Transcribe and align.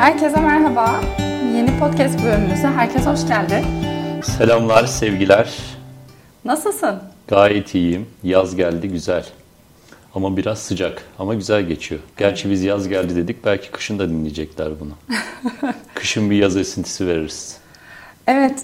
Herkese 0.00 0.40
merhaba. 0.40 1.00
Yeni 1.54 1.78
podcast 1.78 2.24
bölümümüze 2.24 2.68
herkes 2.68 3.06
hoş 3.06 3.26
geldi. 3.26 3.64
Selamlar, 4.22 4.86
sevgiler. 4.86 5.58
Nasılsın? 6.44 7.02
Gayet 7.28 7.74
iyiyim. 7.74 8.06
Yaz 8.22 8.56
geldi, 8.56 8.88
güzel. 8.88 9.26
Ama 10.14 10.36
biraz 10.36 10.58
sıcak 10.58 11.02
ama 11.18 11.34
güzel 11.34 11.62
geçiyor. 11.62 12.00
Gerçi 12.16 12.50
biz 12.50 12.62
yaz 12.62 12.88
geldi 12.88 13.16
dedik, 13.16 13.44
belki 13.44 13.70
kışın 13.70 13.98
da 13.98 14.08
dinleyecekler 14.08 14.68
bunu. 14.80 14.92
kışın 15.94 16.30
bir 16.30 16.36
yaz 16.36 16.56
esintisi 16.56 17.06
veririz. 17.06 17.56
Evet. 18.26 18.62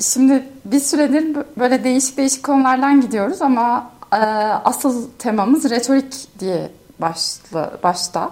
Şimdi 0.00 0.42
bir 0.64 0.80
süredir 0.80 1.36
böyle 1.58 1.84
değişik 1.84 2.16
değişik 2.16 2.42
konulardan 2.42 3.00
gidiyoruz 3.00 3.42
ama 3.42 3.90
e, 4.12 4.16
asıl 4.64 5.10
temamız 5.18 5.70
retorik 5.70 6.14
diye 6.40 6.70
başla, 6.98 7.72
başta. 7.82 8.30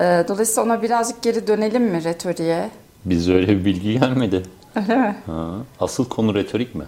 E, 0.00 0.24
dolayısıyla 0.28 0.62
ona 0.62 0.82
birazcık 0.82 1.22
geri 1.22 1.46
dönelim 1.46 1.82
mi 1.84 2.04
retoriğe? 2.04 2.70
Biz 3.04 3.28
öyle 3.28 3.48
bir 3.48 3.64
bilgi 3.64 3.92
gelmedi. 4.00 4.42
Öyle 4.76 4.96
mi? 4.96 5.16
Ha, 5.26 5.50
asıl 5.80 6.08
konu 6.08 6.34
retorik 6.34 6.74
mi? 6.74 6.84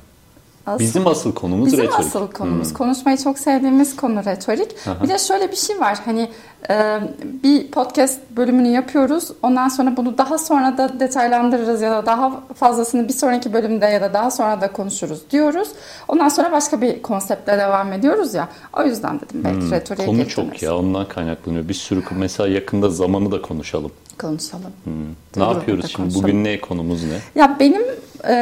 Asıl, 0.69 0.79
Bizim 0.85 1.07
asıl 1.07 1.35
konumuz 1.35 1.67
bizim 1.67 1.79
retorik. 1.79 2.01
asıl 2.01 2.27
konumuz. 2.31 2.69
Hmm. 2.69 2.75
Konuşmayı 2.77 3.17
çok 3.19 3.39
sevdiğimiz 3.39 3.97
konu 3.97 4.25
retorik. 4.25 4.75
Aha. 4.87 5.03
Bir 5.05 5.09
de 5.09 5.19
şöyle 5.19 5.51
bir 5.51 5.57
şey 5.57 5.81
var. 5.81 5.99
Hani 6.05 6.29
e, 6.71 6.99
bir 7.43 7.71
podcast 7.71 8.21
bölümünü 8.37 8.69
yapıyoruz. 8.69 9.33
Ondan 9.43 9.69
sonra 9.69 9.97
bunu 9.97 10.19
daha 10.19 10.39
sonra 10.39 10.79
da 10.79 11.01
detaylandırırız 11.01 11.83
ya 11.83 11.91
da 11.91 12.07
daha 12.07 12.33
fazlasını 12.55 13.09
bir 13.09 13.13
sonraki 13.13 13.53
bölümde 13.53 13.87
ya 13.87 14.01
da 14.01 14.15
daha 14.15 14.31
sonra 14.31 14.61
da 14.61 14.73
konuşuruz 14.73 15.31
diyoruz. 15.31 15.69
Ondan 16.09 16.29
sonra 16.29 16.53
başka 16.53 16.81
bir 16.81 17.03
konseptle 17.03 17.59
devam 17.59 17.93
ediyoruz 17.93 18.35
ya. 18.35 18.49
O 18.77 18.83
yüzden 18.83 19.21
dedim 19.21 19.45
belki 19.45 19.61
Hmm, 19.61 19.71
retoriğe 19.71 20.07
Konu 20.07 20.17
geri 20.19 20.29
çok 20.29 20.63
ya 20.63 20.77
ondan 20.77 21.09
kaynaklanıyor. 21.09 21.69
Bir 21.69 21.75
sürü 21.75 22.03
mesela 22.17 22.49
yakında 22.49 22.91
zamanı 22.91 23.33
da 23.33 23.43
konuşalım. 23.43 23.91
Konuşalım. 24.19 24.73
Hmm. 24.85 24.93
Ne 25.37 25.45
yapıyoruz 25.45 25.85
şimdi? 25.87 25.97
konuşalım. 25.97 26.23
Bugün 26.23 26.45
ne 26.45 26.61
konumuz 26.61 27.05
ne? 27.05 27.41
Ya 27.41 27.57
benim 27.61 27.83
e, 28.25 28.35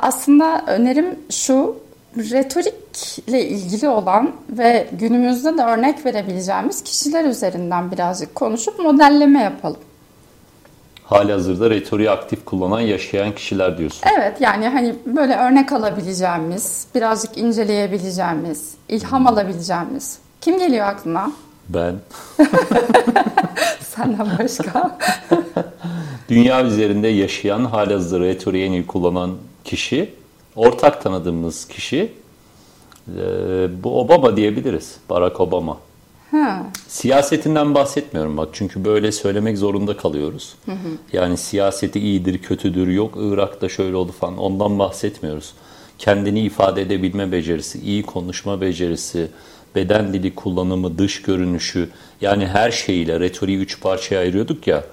aslında 0.00 0.64
önerim 0.66 1.18
şu 1.30 1.76
retorikle 2.16 3.48
ilgili 3.48 3.88
olan 3.88 4.30
ve 4.50 4.86
günümüzde 4.92 5.58
de 5.58 5.62
örnek 5.62 6.06
verebileceğimiz 6.06 6.84
kişiler 6.84 7.24
üzerinden 7.24 7.92
birazcık 7.92 8.34
konuşup 8.34 8.78
modelleme 8.78 9.42
yapalım. 9.42 9.80
Halihazırda 11.04 11.70
retoriği 11.70 12.10
aktif 12.10 12.44
kullanan, 12.44 12.80
yaşayan 12.80 13.34
kişiler 13.34 13.78
diyorsun. 13.78 14.02
Evet 14.18 14.40
yani 14.40 14.68
hani 14.68 14.94
böyle 15.06 15.36
örnek 15.36 15.72
alabileceğimiz, 15.72 16.86
birazcık 16.94 17.38
inceleyebileceğimiz, 17.38 18.74
ilham 18.88 19.26
alabileceğimiz. 19.26 20.18
Kim 20.40 20.58
geliyor 20.58 20.86
aklına? 20.86 21.30
Ben 21.68 21.94
Senden 23.80 24.38
başka. 24.38 24.98
Dünya 26.28 26.64
üzerinde 26.64 27.08
yaşayan, 27.08 27.64
halihazırda 27.64 28.24
retoriği 28.24 28.64
en 28.64 28.72
iyi 28.72 28.86
kullanan 28.86 29.34
kişi, 29.64 30.10
ortak 30.56 31.02
tanıdığımız 31.02 31.68
kişi, 31.68 32.12
e, 33.08 33.22
bu 33.84 34.00
Obama 34.00 34.36
diyebiliriz. 34.36 34.96
Barack 35.10 35.40
Obama. 35.40 35.78
ha. 36.30 36.66
Siyasetinden 36.88 37.74
bahsetmiyorum 37.74 38.36
bak 38.36 38.48
çünkü 38.52 38.84
böyle 38.84 39.12
söylemek 39.12 39.58
zorunda 39.58 39.96
kalıyoruz. 39.96 40.54
Yani 41.12 41.36
siyaseti 41.36 42.00
iyidir, 42.00 42.38
kötüdür, 42.38 42.88
yok 42.88 43.14
Irak'ta 43.20 43.68
şöyle 43.68 43.96
oldu 43.96 44.12
falan 44.20 44.38
ondan 44.38 44.78
bahsetmiyoruz. 44.78 45.52
Kendini 45.98 46.40
ifade 46.40 46.82
edebilme 46.82 47.32
becerisi, 47.32 47.78
iyi 47.80 48.02
konuşma 48.02 48.60
becerisi, 48.60 49.28
beden 49.74 50.12
dili 50.12 50.34
kullanımı, 50.34 50.98
dış 50.98 51.22
görünüşü 51.22 51.88
yani 52.20 52.46
her 52.46 52.70
şeyiyle 52.70 53.20
retoriği 53.20 53.58
üç 53.58 53.80
parçaya 53.80 54.20
ayırıyorduk 54.20 54.66
ya. 54.66 54.84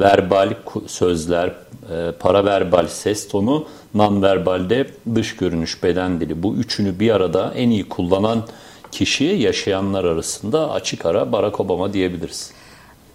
Verbal 0.00 0.54
sözler, 0.86 1.48
e, 1.48 2.12
paraverbal 2.20 2.86
ses 2.86 3.28
tonu, 3.28 3.66
nonverbalde 3.94 4.86
dış 5.14 5.36
görünüş, 5.36 5.82
beden 5.82 6.20
dili. 6.20 6.42
Bu 6.42 6.54
üçünü 6.54 7.00
bir 7.00 7.10
arada 7.10 7.52
en 7.54 7.70
iyi 7.70 7.88
kullanan 7.88 8.42
kişi 8.92 9.24
yaşayanlar 9.24 10.04
arasında 10.04 10.70
açık 10.70 11.06
ara 11.06 11.32
Barack 11.32 11.60
Obama 11.60 11.92
diyebiliriz. 11.92 12.50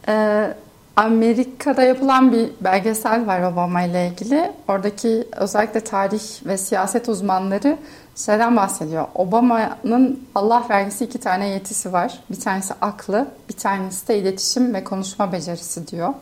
Ee, 0.08 0.54
Amerika'da 0.96 1.82
yapılan 1.82 2.32
bir 2.32 2.50
belgesel 2.62 3.28
var 3.28 3.52
Obama 3.52 3.82
ile 3.82 4.08
ilgili. 4.08 4.52
Oradaki 4.68 5.28
özellikle 5.38 5.80
tarih 5.80 6.22
ve 6.46 6.58
siyaset 6.58 7.10
uzmanları 7.10 7.78
şeyden 8.26 8.58
bahsediyor. 8.58 9.08
Obama'nın 9.16 10.24
Allah 10.36 10.66
vergisi 10.70 11.06
iki 11.06 11.18
tane 11.18 11.50
yetisi 11.50 11.94
var. 11.94 12.20
Bir 12.32 12.40
tanesi 12.40 12.74
aklı, 12.82 13.28
bir 13.50 13.54
tanesi 13.54 14.08
de 14.08 14.20
iletişim 14.20 14.74
ve 14.74 14.84
konuşma 14.84 15.32
becerisi 15.32 15.88
diyor. 15.88 16.14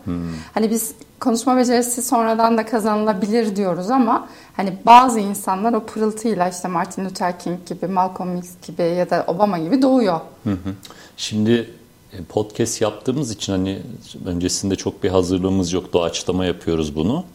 Hani 0.54 0.70
biz 0.70 0.94
konuşma 1.20 1.58
becerisi 1.58 2.02
sonradan 2.02 2.58
da 2.58 2.66
kazanılabilir 2.66 3.56
diyoruz 3.56 3.92
ama 3.92 4.28
hani 4.56 4.78
bazı 4.86 5.20
insanlar 5.20 5.74
o 5.74 5.86
pırıltıyla 5.86 6.50
işte 6.50 6.68
Martin 6.68 7.06
Luther 7.06 7.40
King 7.40 7.60
gibi, 7.66 7.88
Malcolm 7.88 8.38
X 8.38 8.50
gibi 8.68 8.84
ya 8.84 9.10
da 9.10 9.26
Obama 9.28 9.58
gibi 9.58 9.82
doğuyor. 9.82 10.20
Hı 10.44 10.52
hı. 10.52 10.74
Şimdi 11.18 11.70
e, 12.14 12.24
podcast 12.24 12.82
yaptığımız 12.82 13.32
için 13.32 13.54
hani 13.54 13.82
öncesinde 14.26 14.76
çok 14.76 15.04
bir 15.04 15.10
hazırlığımız 15.10 15.74
yok. 15.74 15.94
Doğaçlama 15.94 16.46
yapıyoruz 16.46 16.96
bunu. 16.96 17.26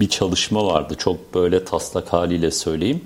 Bir 0.00 0.08
çalışma 0.08 0.66
vardı. 0.66 0.94
Çok 0.98 1.34
böyle 1.34 1.64
taslak 1.64 2.12
haliyle 2.12 2.50
söyleyeyim. 2.50 3.00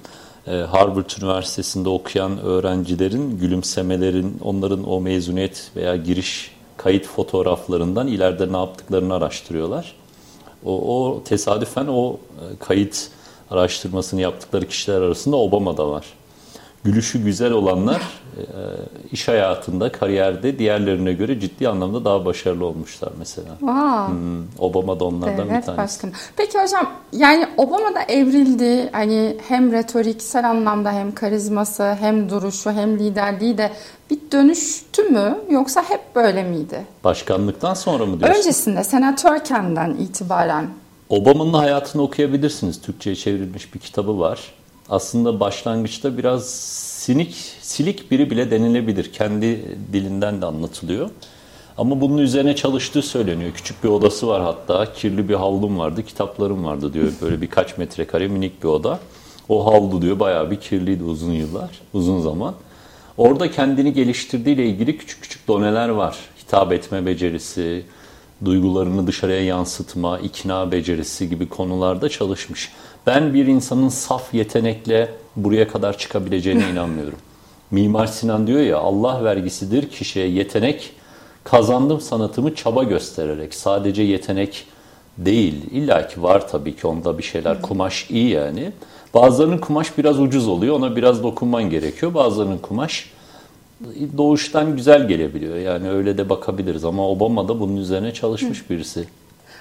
E, 0.46 0.50
Harvard 0.50 1.10
Üniversitesi'nde 1.22 1.88
okuyan 1.88 2.38
öğrencilerin 2.38 3.38
gülümsemelerin, 3.38 4.38
onların 4.44 4.90
o 4.90 5.00
mezuniyet 5.00 5.70
veya 5.76 5.96
giriş 5.96 6.50
kayıt 6.76 7.06
fotoğraflarından 7.06 8.06
ileride 8.06 8.52
ne 8.52 8.56
yaptıklarını 8.56 9.14
araştırıyorlar. 9.14 9.94
O, 10.64 10.96
o 10.96 11.22
tesadüfen 11.24 11.86
o 11.86 12.12
e, 12.12 12.56
kayıt 12.58 13.08
araştırmasını 13.50 14.20
yaptıkları 14.20 14.68
kişiler 14.68 15.00
arasında 15.00 15.36
Obama 15.36 15.76
da 15.76 15.90
var. 15.90 16.06
Gülüşü 16.84 17.24
güzel 17.24 17.52
olanlar 17.52 18.02
e, 18.36 18.42
iş 19.12 19.28
hayatında, 19.28 19.92
kariyerde 19.92 20.58
diğerlerine 20.58 21.12
göre 21.12 21.40
ciddi 21.40 21.68
anlamda 21.68 22.04
daha 22.04 22.24
başarılı 22.24 22.64
olmuşlar 22.66 23.12
mesela. 23.18 23.48
Wow. 23.60 24.12
Hmm, 24.12 24.42
Obama 24.58 25.00
da 25.00 25.04
onlardan 25.04 25.46
bir 25.48 25.52
Evet 25.52 25.66
tanesi. 25.66 25.82
başkanım. 25.82 26.14
Peki 26.36 26.58
hocam 26.58 26.90
yani 27.12 27.46
Obama 27.56 27.94
da 27.94 28.02
evrildi. 28.02 28.88
Hani 28.92 29.36
hem 29.48 29.72
retoriksel 29.72 30.50
anlamda 30.50 30.92
hem 30.92 31.12
karizması 31.14 31.96
hem 32.00 32.30
duruşu 32.30 32.70
hem 32.72 32.98
liderliği 32.98 33.58
de 33.58 33.70
bir 34.10 34.18
dönüştü 34.32 35.02
mü 35.02 35.38
yoksa 35.50 35.82
hep 35.88 36.00
böyle 36.14 36.42
miydi? 36.42 36.84
Başkanlıktan 37.04 37.74
sonra 37.74 38.06
mı 38.06 38.20
diyorsun? 38.20 38.38
Öncesinde 38.40 38.84
senatörkenden 38.84 39.90
itibaren 39.94 40.66
Obama'nın 41.08 41.52
hayatını 41.52 42.02
okuyabilirsiniz. 42.02 42.80
Türkçe'ye 42.80 43.16
çevrilmiş 43.16 43.74
bir 43.74 43.78
kitabı 43.78 44.18
var. 44.20 44.52
Aslında 44.92 45.40
başlangıçta 45.40 46.18
biraz 46.18 46.50
sinik, 46.50 47.34
silik 47.60 48.10
biri 48.10 48.30
bile 48.30 48.50
denilebilir. 48.50 49.12
Kendi 49.12 49.64
dilinden 49.92 50.42
de 50.42 50.46
anlatılıyor. 50.46 51.10
Ama 51.78 52.00
bunun 52.00 52.18
üzerine 52.18 52.56
çalıştığı 52.56 53.02
söyleniyor. 53.02 53.52
Küçük 53.54 53.84
bir 53.84 53.88
odası 53.88 54.28
var 54.28 54.42
hatta. 54.42 54.92
Kirli 54.92 55.28
bir 55.28 55.34
havlum 55.34 55.78
vardı, 55.78 56.02
kitaplarım 56.02 56.64
vardı 56.64 56.92
diyor. 56.92 57.12
Böyle 57.22 57.40
birkaç 57.40 57.78
metrekare 57.78 58.28
minik 58.28 58.62
bir 58.62 58.68
oda. 58.68 59.00
O 59.48 59.66
havlu 59.66 60.02
diyor 60.02 60.20
bayağı 60.20 60.50
bir 60.50 60.60
kirliydi 60.60 61.04
uzun 61.04 61.32
yıllar, 61.32 61.70
uzun 61.92 62.20
zaman. 62.20 62.54
Orada 63.16 63.50
kendini 63.50 63.92
geliştirdiğiyle 63.92 64.66
ilgili 64.66 64.98
küçük 64.98 65.22
küçük 65.22 65.48
doneler 65.48 65.88
var. 65.88 66.16
Hitap 66.42 66.72
etme 66.72 67.06
becerisi, 67.06 67.84
duygularını 68.44 69.06
dışarıya 69.06 69.44
yansıtma, 69.44 70.18
ikna 70.18 70.72
becerisi 70.72 71.28
gibi 71.28 71.48
konularda 71.48 72.08
çalışmış. 72.08 72.72
Ben 73.06 73.34
bir 73.34 73.46
insanın 73.46 73.88
saf 73.88 74.34
yetenekle 74.34 75.14
buraya 75.36 75.68
kadar 75.68 75.98
çıkabileceğine 75.98 76.70
inanmıyorum. 76.70 77.18
Mimar 77.70 78.06
Sinan 78.06 78.46
diyor 78.46 78.60
ya 78.60 78.78
Allah 78.78 79.24
vergisidir 79.24 79.90
kişiye 79.90 80.26
yetenek 80.26 80.92
kazandım 81.44 82.00
sanatımı 82.00 82.54
çaba 82.54 82.82
göstererek. 82.82 83.54
Sadece 83.54 84.02
yetenek 84.02 84.66
değil. 85.18 85.54
İlla 85.70 86.08
ki 86.08 86.22
var 86.22 86.48
tabii 86.48 86.76
ki 86.76 86.86
onda 86.86 87.18
bir 87.18 87.22
şeyler. 87.22 87.62
Kumaş 87.62 88.10
iyi 88.10 88.28
yani. 88.28 88.72
Bazılarının 89.14 89.58
kumaş 89.58 89.98
biraz 89.98 90.20
ucuz 90.20 90.48
oluyor. 90.48 90.76
Ona 90.76 90.96
biraz 90.96 91.22
dokunman 91.22 91.70
gerekiyor. 91.70 92.14
Bazılarının 92.14 92.58
kumaş 92.58 93.10
doğuştan 94.18 94.76
güzel 94.76 95.08
gelebiliyor. 95.08 95.56
Yani 95.56 95.90
öyle 95.90 96.18
de 96.18 96.28
bakabiliriz 96.28 96.84
ama 96.84 97.08
Obama 97.08 97.48
da 97.48 97.60
bunun 97.60 97.76
üzerine 97.76 98.14
çalışmış 98.14 98.70
birisi. 98.70 99.04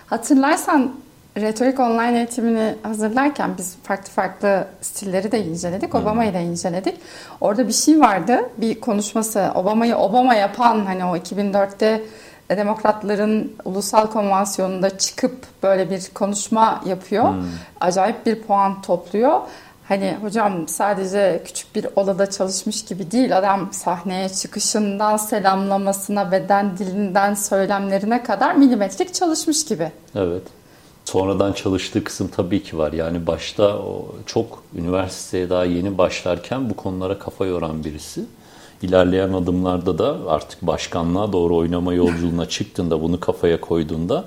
hatırlarsan 0.05 0.95
retorik 1.37 1.79
online 1.79 2.17
eğitimini 2.17 2.75
hazırlarken 2.83 3.57
biz 3.57 3.75
farklı 3.83 4.11
farklı 4.11 4.67
stilleri 4.81 5.31
de 5.31 5.45
inceledik. 5.45 5.95
Obama'yı 5.95 6.33
da 6.33 6.39
inceledik. 6.39 6.95
Orada 7.41 7.67
bir 7.67 7.73
şey 7.73 7.99
vardı. 7.99 8.49
Bir 8.57 8.81
konuşması 8.81 9.51
Obama'yı 9.55 9.95
Obama 9.95 10.35
yapan 10.35 10.85
hani 10.85 11.05
o 11.05 11.17
2004'te 11.17 12.01
demokratların 12.49 13.53
ulusal 13.65 14.07
konvansiyonunda 14.07 14.97
çıkıp 14.97 15.45
böyle 15.63 15.89
bir 15.89 16.09
konuşma 16.13 16.81
yapıyor. 16.85 17.33
Acayip 17.81 18.25
bir 18.25 18.41
puan 18.41 18.81
topluyor. 18.81 19.41
hani 19.87 20.17
hocam 20.21 20.67
sadece 20.67 21.41
küçük 21.45 21.75
bir 21.75 21.87
odada 21.95 22.29
çalışmış 22.29 22.85
gibi 22.85 23.11
değil. 23.11 23.37
Adam 23.37 23.73
sahneye 23.73 24.29
çıkışından 24.29 25.17
selamlamasına, 25.17 26.31
beden 26.31 26.77
dilinden 26.77 27.33
söylemlerine 27.33 28.23
kadar 28.23 28.55
milimetrik 28.55 29.13
çalışmış 29.13 29.65
gibi. 29.65 29.91
Evet. 30.15 30.60
Sonradan 31.11 31.53
çalıştığı 31.53 32.03
kısım 32.03 32.27
tabii 32.27 32.63
ki 32.63 32.77
var. 32.77 32.93
Yani 32.93 33.27
başta 33.27 33.79
çok 34.25 34.63
üniversiteye 34.75 35.49
daha 35.49 35.65
yeni 35.65 35.97
başlarken 35.97 36.69
bu 36.69 36.75
konulara 36.75 37.19
kafa 37.19 37.45
yoran 37.45 37.83
birisi. 37.83 38.25
İlerleyen 38.81 39.33
adımlarda 39.33 39.97
da 39.97 40.17
artık 40.27 40.61
başkanlığa 40.61 41.33
doğru 41.33 41.57
oynama 41.57 41.93
yolculuğuna 41.93 42.45
çıktığında 42.45 43.01
bunu 43.01 43.19
kafaya 43.19 43.61
koyduğunda 43.61 44.25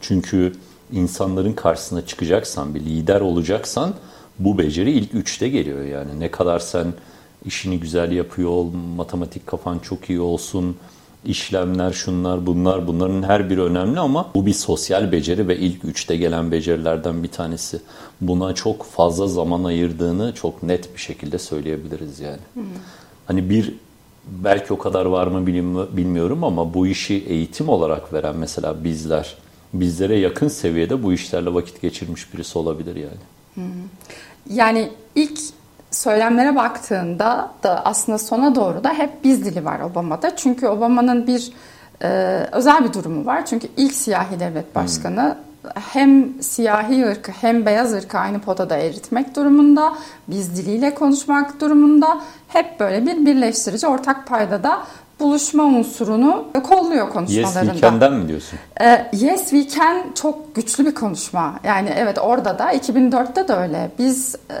çünkü 0.00 0.52
insanların 0.92 1.52
karşısına 1.52 2.06
çıkacaksan 2.06 2.74
bir 2.74 2.80
lider 2.80 3.20
olacaksan 3.20 3.94
bu 4.38 4.58
beceri 4.58 4.90
ilk 4.90 5.14
üçte 5.14 5.48
geliyor 5.48 5.84
yani. 5.84 6.20
Ne 6.20 6.30
kadar 6.30 6.58
sen 6.58 6.94
işini 7.44 7.80
güzel 7.80 8.12
yapıyor 8.12 8.50
ol, 8.50 8.70
matematik 8.96 9.46
kafan 9.46 9.78
çok 9.78 10.10
iyi 10.10 10.20
olsun, 10.20 10.76
işlemler 11.28 11.92
şunlar 11.92 12.46
bunlar 12.46 12.86
bunların 12.86 13.22
her 13.22 13.50
biri 13.50 13.62
önemli 13.62 14.00
ama 14.00 14.30
bu 14.34 14.46
bir 14.46 14.52
sosyal 14.52 15.12
beceri 15.12 15.48
ve 15.48 15.56
ilk 15.56 15.84
üçte 15.84 16.16
gelen 16.16 16.50
becerilerden 16.50 17.22
bir 17.22 17.28
tanesi. 17.28 17.80
Buna 18.20 18.54
çok 18.54 18.84
fazla 18.84 19.26
zaman 19.26 19.64
ayırdığını 19.64 20.34
çok 20.34 20.62
net 20.62 20.94
bir 20.94 21.00
şekilde 21.00 21.38
söyleyebiliriz 21.38 22.20
yani. 22.20 22.38
Hmm. 22.54 22.64
Hani 23.26 23.50
bir 23.50 23.74
belki 24.26 24.72
o 24.72 24.78
kadar 24.78 25.06
var 25.06 25.26
mı 25.26 25.46
bilmiyorum 25.96 26.44
ama 26.44 26.74
bu 26.74 26.86
işi 26.86 27.14
eğitim 27.14 27.68
olarak 27.68 28.12
veren 28.12 28.36
mesela 28.36 28.84
bizler 28.84 29.36
bizlere 29.80 30.18
yakın 30.18 30.48
seviyede 30.48 31.02
bu 31.02 31.12
işlerle 31.12 31.54
vakit 31.54 31.82
geçirmiş 31.82 32.34
birisi 32.34 32.58
olabilir 32.58 32.96
yani. 32.96 33.24
Hmm. 33.54 33.64
Yani 34.50 34.90
ilk 35.14 35.40
söylemlere 35.90 36.56
baktığında 36.56 37.50
da 37.62 37.84
aslında 37.84 38.18
sona 38.18 38.54
doğru 38.54 38.84
da 38.84 38.92
hep 38.92 39.24
biz 39.24 39.44
dili 39.44 39.64
var 39.64 39.80
Obama'da. 39.80 40.36
Çünkü 40.36 40.66
Obama'nın 40.66 41.26
bir 41.26 41.52
e, 42.02 42.08
özel 42.52 42.84
bir 42.84 42.92
durumu 42.92 43.26
var. 43.26 43.46
Çünkü 43.46 43.68
ilk 43.76 43.92
siyahi 43.92 44.40
devlet 44.40 44.74
başkanı 44.74 45.36
hem 45.74 46.42
siyahi 46.42 47.06
ırkı 47.06 47.32
hem 47.32 47.66
beyaz 47.66 47.92
ırkı 47.92 48.18
aynı 48.18 48.40
potada 48.40 48.76
eritmek 48.76 49.36
durumunda, 49.36 49.94
biz 50.28 50.56
diliyle 50.56 50.94
konuşmak 50.94 51.60
durumunda. 51.60 52.20
Hep 52.48 52.80
böyle 52.80 53.06
bir 53.06 53.26
birleştirici 53.26 53.86
ortak 53.86 54.26
paydada 54.26 54.82
buluşma 55.20 55.64
unsurunu 55.64 56.44
kolluyor 56.64 57.10
konuşmalarında. 57.10 57.60
Yes 57.60 57.72
We 57.72 57.80
Can'den 57.80 58.12
mi 58.12 58.28
diyorsun? 58.28 58.58
Ee, 58.80 59.10
yes 59.12 59.50
We 59.50 59.68
Can 59.68 60.12
çok 60.14 60.54
güçlü 60.54 60.86
bir 60.86 60.94
konuşma. 60.94 61.60
Yani 61.64 61.92
evet 61.96 62.18
orada 62.18 62.58
da 62.58 62.72
2004'te 62.72 63.48
de 63.48 63.52
öyle. 63.52 63.90
Biz 63.98 64.34
e, 64.34 64.58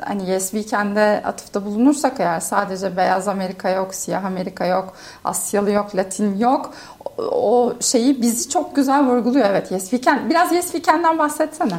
hani 0.00 0.30
Yes 0.30 0.50
We 0.50 0.66
Can'de 0.66 1.22
atıfta 1.24 1.64
bulunursak 1.64 2.20
eğer 2.20 2.40
sadece 2.40 2.96
beyaz 2.96 3.28
Amerika 3.28 3.70
yok, 3.70 3.94
siyah 3.94 4.24
Amerika 4.24 4.66
yok, 4.66 4.94
Asyalı 5.24 5.70
yok, 5.70 5.96
Latin 5.96 6.38
yok. 6.38 6.74
O, 7.18 7.22
o 7.22 7.74
şeyi 7.80 8.22
bizi 8.22 8.48
çok 8.48 8.76
güzel 8.76 9.06
vurguluyor. 9.06 9.46
Evet 9.50 9.72
Yes 9.72 9.90
We 9.90 10.00
Can. 10.00 10.30
Biraz 10.30 10.52
Yes 10.52 10.72
We 10.72 10.82
Can'den 10.82 11.18
bahsetsene. 11.18 11.74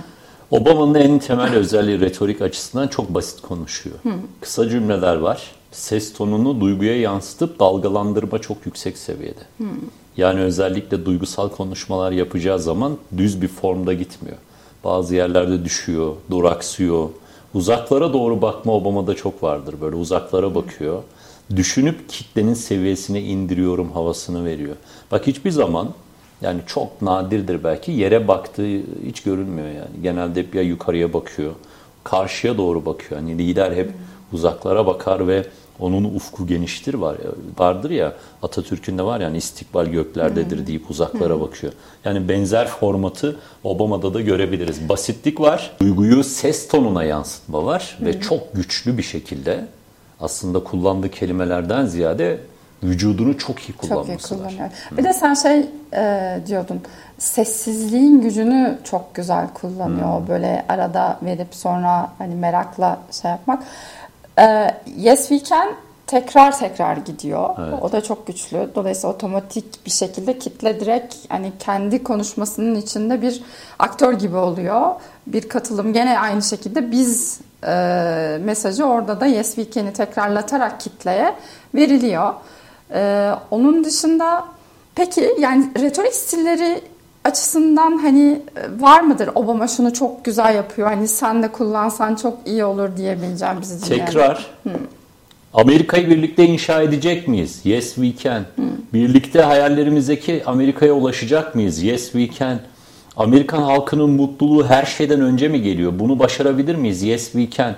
Obama'nın 0.52 0.96
en 0.96 1.20
temel 1.20 1.56
özelliği 1.56 2.00
retorik 2.00 2.42
açısından 2.42 2.88
çok 2.88 3.14
basit 3.14 3.42
konuşuyor. 3.42 3.96
Hmm. 4.04 4.14
Kısa 4.42 4.70
cümleler 4.70 5.16
var 5.16 5.56
ses 5.76 6.14
tonunu 6.14 6.62
duyguya 6.62 7.00
yansıtıp 7.00 7.60
dalgalandırma 7.60 8.40
çok 8.40 8.66
yüksek 8.66 8.98
seviyede. 8.98 9.40
Hmm. 9.58 9.68
Yani 10.18 10.40
özellikle 10.40 11.06
duygusal 11.06 11.50
konuşmalar 11.50 12.12
yapacağı 12.12 12.60
zaman 12.60 12.98
düz 13.18 13.42
bir 13.42 13.48
formda 13.48 13.94
gitmiyor. 13.94 14.38
Bazı 14.84 15.16
yerlerde 15.16 15.66
düşüyor, 15.66 16.14
duraksıyor. 16.32 17.10
Uzaklara 17.54 18.14
doğru 18.14 18.42
bakma 18.42 18.74
Obama'da 18.74 19.16
çok 19.16 19.44
vardır. 19.44 19.76
Böyle 19.82 19.96
uzaklara 19.96 20.56
bakıyor. 20.56 21.04
Düşünüp 21.56 22.10
kitlenin 22.10 22.54
seviyesine 22.54 23.22
indiriyorum 23.22 23.92
havasını 23.92 24.46
veriyor. 24.46 24.76
Bak 25.12 25.28
hiçbir 25.28 25.52
zaman 25.52 25.90
yani 26.42 26.62
çok 26.68 27.02
nadirdir 27.02 27.64
belki 27.64 27.92
yere 27.92 28.28
baktığı 28.28 28.78
hiç 29.06 29.24
görünmüyor 29.24 29.68
yani. 29.68 30.02
Genelde 30.04 30.40
hep 30.40 30.56
ya 30.56 30.62
yukarıya 30.62 31.14
bakıyor, 31.14 31.52
karşıya 32.04 32.58
doğru 32.58 32.86
bakıyor. 32.86 33.22
Yani 33.22 33.38
lider 33.38 33.72
hep 33.72 33.92
uzaklara 34.34 34.86
bakar 34.86 35.28
ve 35.28 35.46
onun 35.80 36.04
ufku 36.04 36.48
geniştir 36.48 36.94
var 36.94 37.18
vardır 37.58 37.90
ya 37.90 38.14
Atatürk'ün 38.42 38.98
de 38.98 39.04
var 39.04 39.20
yani 39.20 39.38
istikbal 39.38 39.86
göklerdedir 39.86 40.68
deyip 40.68 40.92
uzaklara 40.92 41.42
bakıyor. 41.42 41.74
Yani 42.06 42.30
benzer 42.30 42.68
formatı 42.68 43.40
Obama'da 43.64 44.14
da 44.14 44.22
görebiliriz. 44.22 44.90
Basitlik 44.90 45.40
var, 45.40 45.72
duyguyu 45.82 46.24
ses 46.24 46.68
tonuna 46.68 47.04
yansıtma 47.04 47.66
var 47.66 47.98
ve 48.02 48.22
çok 48.22 48.54
güçlü 48.54 48.98
bir 48.98 49.04
şekilde 49.04 49.66
aslında 50.20 50.64
kullandığı 50.64 51.10
kelimelerden 51.10 51.86
ziyade 51.86 52.40
vücudunu 52.84 53.38
çok 53.38 53.60
iyi 53.60 53.74
kullanması 53.74 54.12
çok 54.12 54.22
iyi 54.22 54.28
kullanıyor. 54.28 54.60
var. 54.60 54.72
Bir 54.98 55.04
de 55.04 55.14
sen 55.14 55.34
şey 55.34 55.66
e, 55.94 56.40
diyordun 56.48 56.82
sessizliğin 57.18 58.22
gücünü 58.22 58.78
çok 58.84 59.16
güzel 59.16 59.48
kullanıyor. 59.54 60.20
Hmm. 60.20 60.28
Böyle 60.28 60.66
arada 60.70 61.20
verip 61.22 61.56
sonra 61.56 62.12
hani 62.18 62.36
merakla 62.36 63.00
şey 63.22 63.32
yapmak. 63.32 63.64
Ee, 64.40 64.72
yes 64.98 65.30
We 65.30 65.44
Can 65.44 65.76
tekrar 66.08 66.60
tekrar 66.60 66.98
gidiyor. 66.98 67.50
Evet. 67.60 67.80
O 67.82 67.92
da 67.92 68.04
çok 68.04 68.28
güçlü. 68.28 68.70
Dolayısıyla 68.76 69.16
otomatik 69.16 69.86
bir 69.86 69.92
şekilde 69.92 70.40
kitle 70.40 70.80
direkt 70.80 71.16
hani 71.30 71.52
kendi 71.60 72.04
konuşmasının 72.04 72.76
içinde 72.76 73.22
bir 73.22 73.44
aktör 73.80 74.14
gibi 74.14 74.38
oluyor. 74.38 74.92
Bir 75.28 75.50
katılım 75.50 75.94
gene 75.94 76.20
aynı 76.20 76.42
şekilde 76.42 76.92
biz 76.92 77.40
e, 77.68 78.38
mesajı 78.42 78.86
orada 78.86 79.20
da 79.20 79.26
Yes 79.26 79.56
We 79.56 79.72
Can'i 79.72 79.94
tekrarlatarak 79.94 80.80
kitleye 80.80 81.36
veriliyor. 81.76 82.34
E, 82.94 83.32
onun 83.52 83.84
dışında 83.84 84.46
peki 84.96 85.36
yani 85.40 85.72
retorik 85.80 86.14
stilleri 86.14 86.82
açısından 87.26 87.98
hani 87.98 88.42
e, 88.56 88.82
var 88.82 89.02
mıdır 89.02 89.30
Obama 89.36 89.68
şunu 89.68 89.94
çok 89.94 90.26
güzel 90.26 90.56
yapıyor 90.56 90.88
hani 90.88 91.08
sen 91.08 91.44
de 91.44 91.48
kullansan 91.48 92.16
çok 92.16 92.38
iyi 92.46 92.66
olur 92.66 92.98
diyebileceğim 92.98 93.56
bizi 93.62 93.86
dinleyen. 93.86 94.06
Tekrar. 94.06 94.46
Hmm. 94.64 94.72
Amerika'yı 95.54 96.10
birlikte 96.10 96.46
inşa 96.46 96.82
edecek 96.82 97.28
miyiz? 97.28 97.62
Yes 97.64 97.96
we 97.96 98.24
can. 98.24 98.44
Hmm. 98.56 98.66
Birlikte 98.94 99.42
hayallerimizdeki 99.42 100.44
Amerika'ya 100.46 100.94
ulaşacak 100.94 101.56
mıyız? 101.56 101.84
Yes 101.84 102.12
we 102.12 102.30
can. 102.40 102.60
Amerikan 103.18 103.62
halkının 103.62 104.10
mutluluğu 104.10 104.66
her 104.66 104.86
şeyden 104.86 105.22
önce 105.22 105.48
mi 105.48 105.62
geliyor? 105.62 106.00
Bunu 106.00 106.20
başarabilir 106.20 106.76
miyiz? 106.76 107.04
Yes 107.04 107.32
we 107.32 107.50
can. 107.50 107.76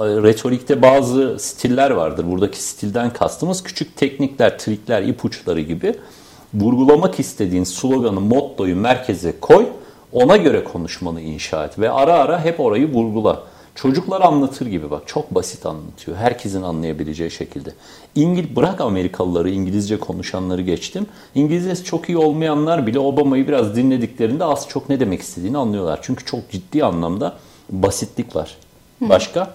Retorikte 0.00 0.82
bazı 0.82 1.36
stiller 1.38 1.90
vardır. 1.90 2.30
Buradaki 2.30 2.62
stilden 2.62 3.12
kastımız 3.12 3.62
küçük 3.62 3.96
teknikler, 3.96 4.58
trikler, 4.58 5.02
ipuçları 5.02 5.60
gibi 5.60 5.94
vurgulamak 6.54 7.20
istediğin 7.20 7.64
sloganı, 7.64 8.20
mottoyu 8.20 8.76
merkeze 8.76 9.40
koy. 9.40 9.66
Ona 10.12 10.36
göre 10.36 10.64
konuşmanı 10.64 11.20
inşa 11.20 11.64
et 11.64 11.78
ve 11.78 11.90
ara 11.90 12.12
ara 12.14 12.44
hep 12.44 12.60
orayı 12.60 12.92
vurgula. 12.92 13.42
Çocuklar 13.74 14.20
anlatır 14.20 14.66
gibi 14.66 14.90
bak 14.90 15.02
çok 15.06 15.34
basit 15.34 15.66
anlatıyor. 15.66 16.16
Herkesin 16.16 16.62
anlayabileceği 16.62 17.30
şekilde. 17.30 17.70
İngil 18.14 18.56
bırak 18.56 18.80
Amerikalıları 18.80 19.50
İngilizce 19.50 19.98
konuşanları 19.98 20.62
geçtim. 20.62 21.06
İngilizcesi 21.34 21.84
çok 21.84 22.08
iyi 22.08 22.18
olmayanlar 22.18 22.86
bile 22.86 22.98
Obama'yı 22.98 23.48
biraz 23.48 23.76
dinlediklerinde 23.76 24.44
az 24.44 24.68
çok 24.68 24.88
ne 24.88 25.00
demek 25.00 25.20
istediğini 25.20 25.58
anlıyorlar. 25.58 25.98
Çünkü 26.02 26.24
çok 26.24 26.50
ciddi 26.50 26.84
anlamda 26.84 27.34
basitlik 27.70 28.36
var. 28.36 28.56
Başka? 29.00 29.54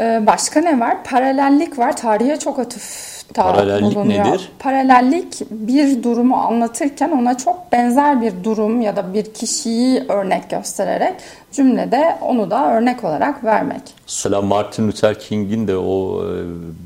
Ee, 0.00 0.22
başka 0.26 0.60
ne 0.60 0.80
var? 0.80 1.04
Paralellik 1.04 1.78
var. 1.78 1.96
Tarihe 1.96 2.38
çok 2.38 2.58
atıf 2.58 3.11
Paralellik 3.34 3.96
bulunuyor. 3.96 4.24
nedir? 4.24 4.48
Paralellik 4.58 5.40
bir 5.50 6.02
durumu 6.02 6.36
anlatırken 6.36 7.10
ona 7.10 7.36
çok 7.38 7.72
benzer 7.72 8.22
bir 8.22 8.32
durum 8.44 8.80
ya 8.80 8.96
da 8.96 9.14
bir 9.14 9.24
kişiyi 9.24 10.04
örnek 10.08 10.50
göstererek 10.50 11.14
cümlede 11.52 12.18
onu 12.20 12.50
da 12.50 12.74
örnek 12.74 13.04
olarak 13.04 13.44
vermek. 13.44 13.82
Mesela 14.06 14.42
Martin 14.42 14.88
Luther 14.88 15.18
King'in 15.18 15.68
de 15.68 15.76
o 15.76 16.24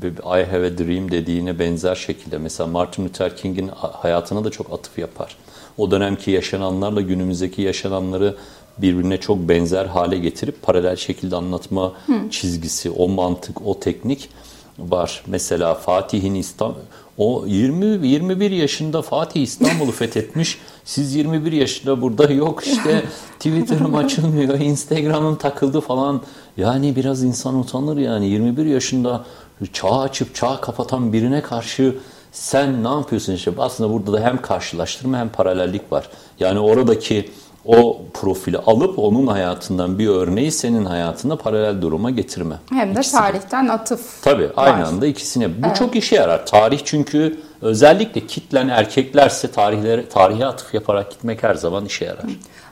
e, 0.03 0.41
I 0.41 0.45
have 0.45 0.67
a 0.67 0.77
dream 0.77 1.11
dediğine 1.11 1.59
benzer 1.59 1.95
şekilde 1.95 2.37
mesela 2.37 2.67
Martin 2.67 3.05
Luther 3.05 3.37
King'in 3.37 3.71
hayatına 3.75 4.43
da 4.43 4.49
çok 4.49 4.73
atıf 4.73 4.97
yapar. 4.97 5.37
O 5.77 5.91
dönemki 5.91 6.31
yaşananlarla 6.31 7.01
günümüzdeki 7.01 7.61
yaşananları 7.61 8.35
birbirine 8.77 9.17
çok 9.17 9.37
benzer 9.37 9.85
hale 9.85 10.17
getirip 10.17 10.61
paralel 10.61 10.95
şekilde 10.95 11.35
anlatma 11.35 11.93
Hı. 12.05 12.13
çizgisi, 12.29 12.89
o 12.89 13.07
mantık, 13.07 13.67
o 13.67 13.79
teknik 13.79 14.29
var. 14.79 15.23
Mesela 15.27 15.73
Fatih'in 15.75 16.35
İstanbul 16.35 16.79
o 17.17 17.45
20 17.47 18.07
21 18.07 18.51
yaşında 18.51 19.01
Fatih 19.01 19.41
İstanbul'u 19.41 19.91
fethetmiş. 19.91 20.57
Siz 20.85 21.15
21 21.15 21.51
yaşında 21.51 22.01
burada 22.01 22.33
yok 22.33 22.67
işte 22.67 23.03
Twitter'ım 23.39 23.95
açılmıyor, 23.95 24.59
Instagram'ım 24.59 25.35
takıldı 25.35 25.81
falan. 25.81 26.21
Yani 26.57 26.95
biraz 26.95 27.23
insan 27.23 27.59
utanır 27.59 27.97
yani 27.97 28.27
21 28.27 28.65
yaşında 28.65 29.25
çağ 29.73 29.99
açıp 29.99 30.35
çağ 30.35 30.61
kapatan 30.61 31.13
birine 31.13 31.41
karşı 31.41 31.95
sen 32.31 32.83
ne 32.83 32.87
yapıyorsun 32.87 33.33
işte 33.33 33.51
aslında 33.57 33.93
burada 33.93 34.13
da 34.13 34.19
hem 34.19 34.41
karşılaştırma 34.41 35.17
hem 35.17 35.29
paralellik 35.29 35.91
var. 35.91 36.09
Yani 36.39 36.59
oradaki 36.59 37.29
o 37.67 38.01
profili 38.13 38.57
alıp 38.57 38.99
onun 38.99 39.27
hayatından 39.27 39.99
bir 39.99 40.07
örneği 40.07 40.51
senin 40.51 40.85
hayatında 40.85 41.35
paralel 41.37 41.81
duruma 41.81 42.09
getirme. 42.09 42.55
Hem 42.69 42.95
de 42.95 42.99
İkisi 42.99 43.15
tarihten 43.15 43.67
atıf. 43.67 44.23
Tabii 44.23 44.49
aynı 44.57 44.77
var. 44.77 44.87
anda 44.87 45.07
ikisine. 45.07 45.63
Bu 45.63 45.73
çok 45.79 45.95
işe 45.95 46.15
yarar. 46.15 46.45
Tarih 46.45 46.79
çünkü 46.85 47.39
özellikle 47.61 48.27
kitlen 48.27 48.67
erkeklerse 48.67 49.51
tarihlere, 49.51 50.09
tarihe 50.09 50.45
atıf 50.45 50.73
yaparak 50.73 51.11
gitmek 51.11 51.43
her 51.43 51.55
zaman 51.55 51.85
işe 51.85 52.05
yarar. 52.05 52.25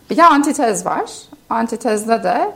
Bir 0.09 0.17
de 0.17 0.23
antitez 0.25 0.85
var. 0.85 1.03
Antitezde 1.49 2.23
de 2.23 2.51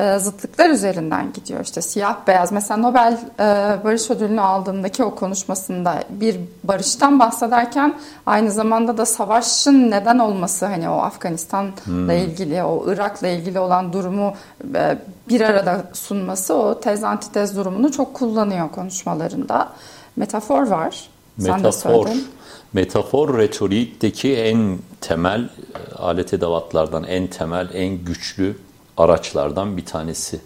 e, 0.00 0.18
zıtlıklar 0.18 0.70
üzerinden 0.70 1.32
gidiyor. 1.32 1.60
İşte 1.60 1.82
siyah 1.82 2.16
beyaz. 2.26 2.52
Mesela 2.52 2.76
Nobel 2.76 3.18
e, 3.38 3.44
Barış 3.84 4.10
Ödülünü 4.10 4.40
aldığındaki 4.40 5.04
o 5.04 5.14
konuşmasında 5.14 6.02
bir 6.10 6.40
barıştan 6.64 7.18
bahsederken 7.18 7.94
aynı 8.26 8.50
zamanda 8.50 8.98
da 8.98 9.06
savaşın 9.06 9.90
neden 9.90 10.18
olması 10.18 10.66
hani 10.66 10.88
o 10.88 10.92
Afganistan'la 10.92 12.12
ilgili, 12.12 12.62
o 12.62 12.92
Irak'la 12.92 13.28
ilgili 13.28 13.58
olan 13.58 13.92
durumu 13.92 14.34
e, 14.74 14.98
bir 15.28 15.40
arada 15.40 15.84
sunması 15.92 16.54
o 16.54 16.80
tez 16.80 17.04
antitez 17.04 17.56
durumunu 17.56 17.92
çok 17.92 18.14
kullanıyor 18.14 18.70
konuşmalarında. 18.70 19.68
Metafor 20.16 20.66
var. 20.66 21.08
Sen 21.38 21.46
de 21.46 21.56
Metafor. 21.56 22.06
söyledin. 22.06 22.28
Metafor 22.72 23.38
retorikteki 23.38 24.36
en 24.36 24.78
temel 25.00 25.40
e, 25.40 25.94
alet 25.94 26.34
edevatlardan, 26.34 27.04
en 27.04 27.26
temel, 27.26 27.68
en 27.72 28.04
güçlü 28.04 28.56
araçlardan 28.96 29.76
bir 29.76 29.84
tanesi. 29.84 30.40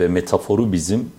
Ve 0.00 0.08
metaforu 0.08 0.72
bizim 0.72 1.10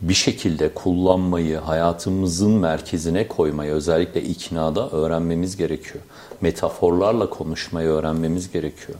bir 0.00 0.14
şekilde 0.14 0.74
kullanmayı, 0.74 1.58
hayatımızın 1.58 2.52
merkezine 2.52 3.28
koymayı, 3.28 3.72
özellikle 3.72 4.22
iknada 4.22 4.90
öğrenmemiz 4.90 5.56
gerekiyor. 5.56 6.04
Metaforlarla 6.40 7.30
konuşmayı 7.30 7.88
öğrenmemiz 7.88 8.52
gerekiyor. 8.52 8.98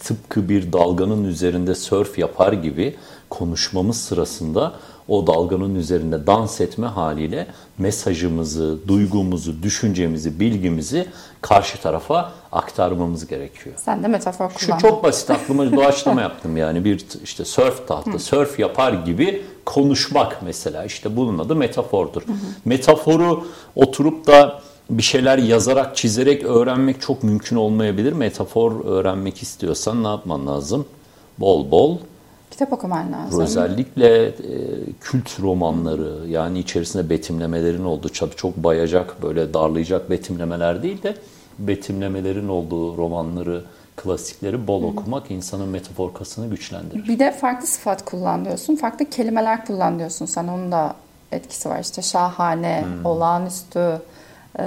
Tıpkı 0.00 0.48
bir 0.48 0.72
dalganın 0.72 1.24
üzerinde 1.24 1.74
sörf 1.74 2.18
yapar 2.18 2.52
gibi 2.52 2.96
konuşmamız 3.30 3.96
sırasında 3.96 4.74
o 5.08 5.26
dalganın 5.26 5.74
üzerinde 5.74 6.26
dans 6.26 6.60
etme 6.60 6.86
haliyle 6.86 7.46
mesajımızı, 7.78 8.78
duygumuzu, 8.88 9.62
düşüncemizi, 9.62 10.40
bilgimizi 10.40 11.06
karşı 11.40 11.80
tarafa 11.82 12.32
aktarmamız 12.52 13.26
gerekiyor. 13.26 13.76
Sen 13.78 14.02
de 14.02 14.08
metafor 14.08 14.50
Şu 14.50 14.66
kullandın. 14.66 14.88
çok 14.88 15.04
basit 15.04 15.30
aklıma 15.30 15.72
doğaçlama 15.72 16.20
yaptım 16.26 16.56
yani 16.56 16.84
bir 16.84 17.06
işte 17.24 17.44
sörf 17.44 17.88
tahta, 17.88 18.18
sörf 18.18 18.58
yapar 18.58 18.92
gibi 18.92 19.42
konuşmak 19.64 20.42
mesela 20.42 20.84
işte 20.84 21.16
bunun 21.16 21.38
adı 21.38 21.56
metafordur. 21.56 22.22
Metaforu 22.64 23.46
oturup 23.76 24.26
da 24.26 24.60
bir 24.90 25.02
şeyler 25.02 25.38
yazarak, 25.38 25.96
çizerek 25.96 26.44
öğrenmek 26.44 27.00
çok 27.00 27.22
mümkün 27.22 27.56
olmayabilir. 27.56 28.12
Metafor 28.12 28.84
öğrenmek 28.84 29.42
istiyorsan 29.42 30.04
ne 30.04 30.08
yapman 30.08 30.46
lazım? 30.46 30.86
Bol 31.38 31.70
bol 31.70 31.98
Kitap 32.56 32.72
okuman 32.72 33.12
lazım. 33.12 33.40
Özellikle 33.40 34.26
e, 34.26 34.32
kült 35.00 35.40
romanları 35.40 36.28
yani 36.28 36.58
içerisinde 36.58 37.10
betimlemelerin 37.10 37.84
olduğu 37.84 38.08
çok, 38.08 38.56
bayacak 38.56 39.22
böyle 39.22 39.54
darlayacak 39.54 40.10
betimlemeler 40.10 40.82
değil 40.82 41.02
de 41.02 41.16
betimlemelerin 41.58 42.48
olduğu 42.48 42.96
romanları, 42.96 43.62
klasikleri 43.96 44.66
bol 44.66 44.82
okumak 44.82 45.30
insanın 45.30 45.68
metafor 45.68 46.14
kasını 46.14 46.50
güçlendirir. 46.50 47.08
Bir 47.08 47.18
de 47.18 47.32
farklı 47.32 47.66
sıfat 47.66 48.04
kullan 48.04 48.44
diyorsun. 48.44 48.76
Farklı 48.76 49.04
kelimeler 49.04 49.66
kullan 49.66 49.98
diyorsun. 49.98 50.26
Sen 50.26 50.48
onun 50.48 50.72
da 50.72 50.94
etkisi 51.32 51.68
var. 51.68 51.80
İşte 51.80 52.02
şahane, 52.02 52.84
Hmm. 52.84 53.06
olağanüstü, 53.06 54.00
e, 54.58 54.62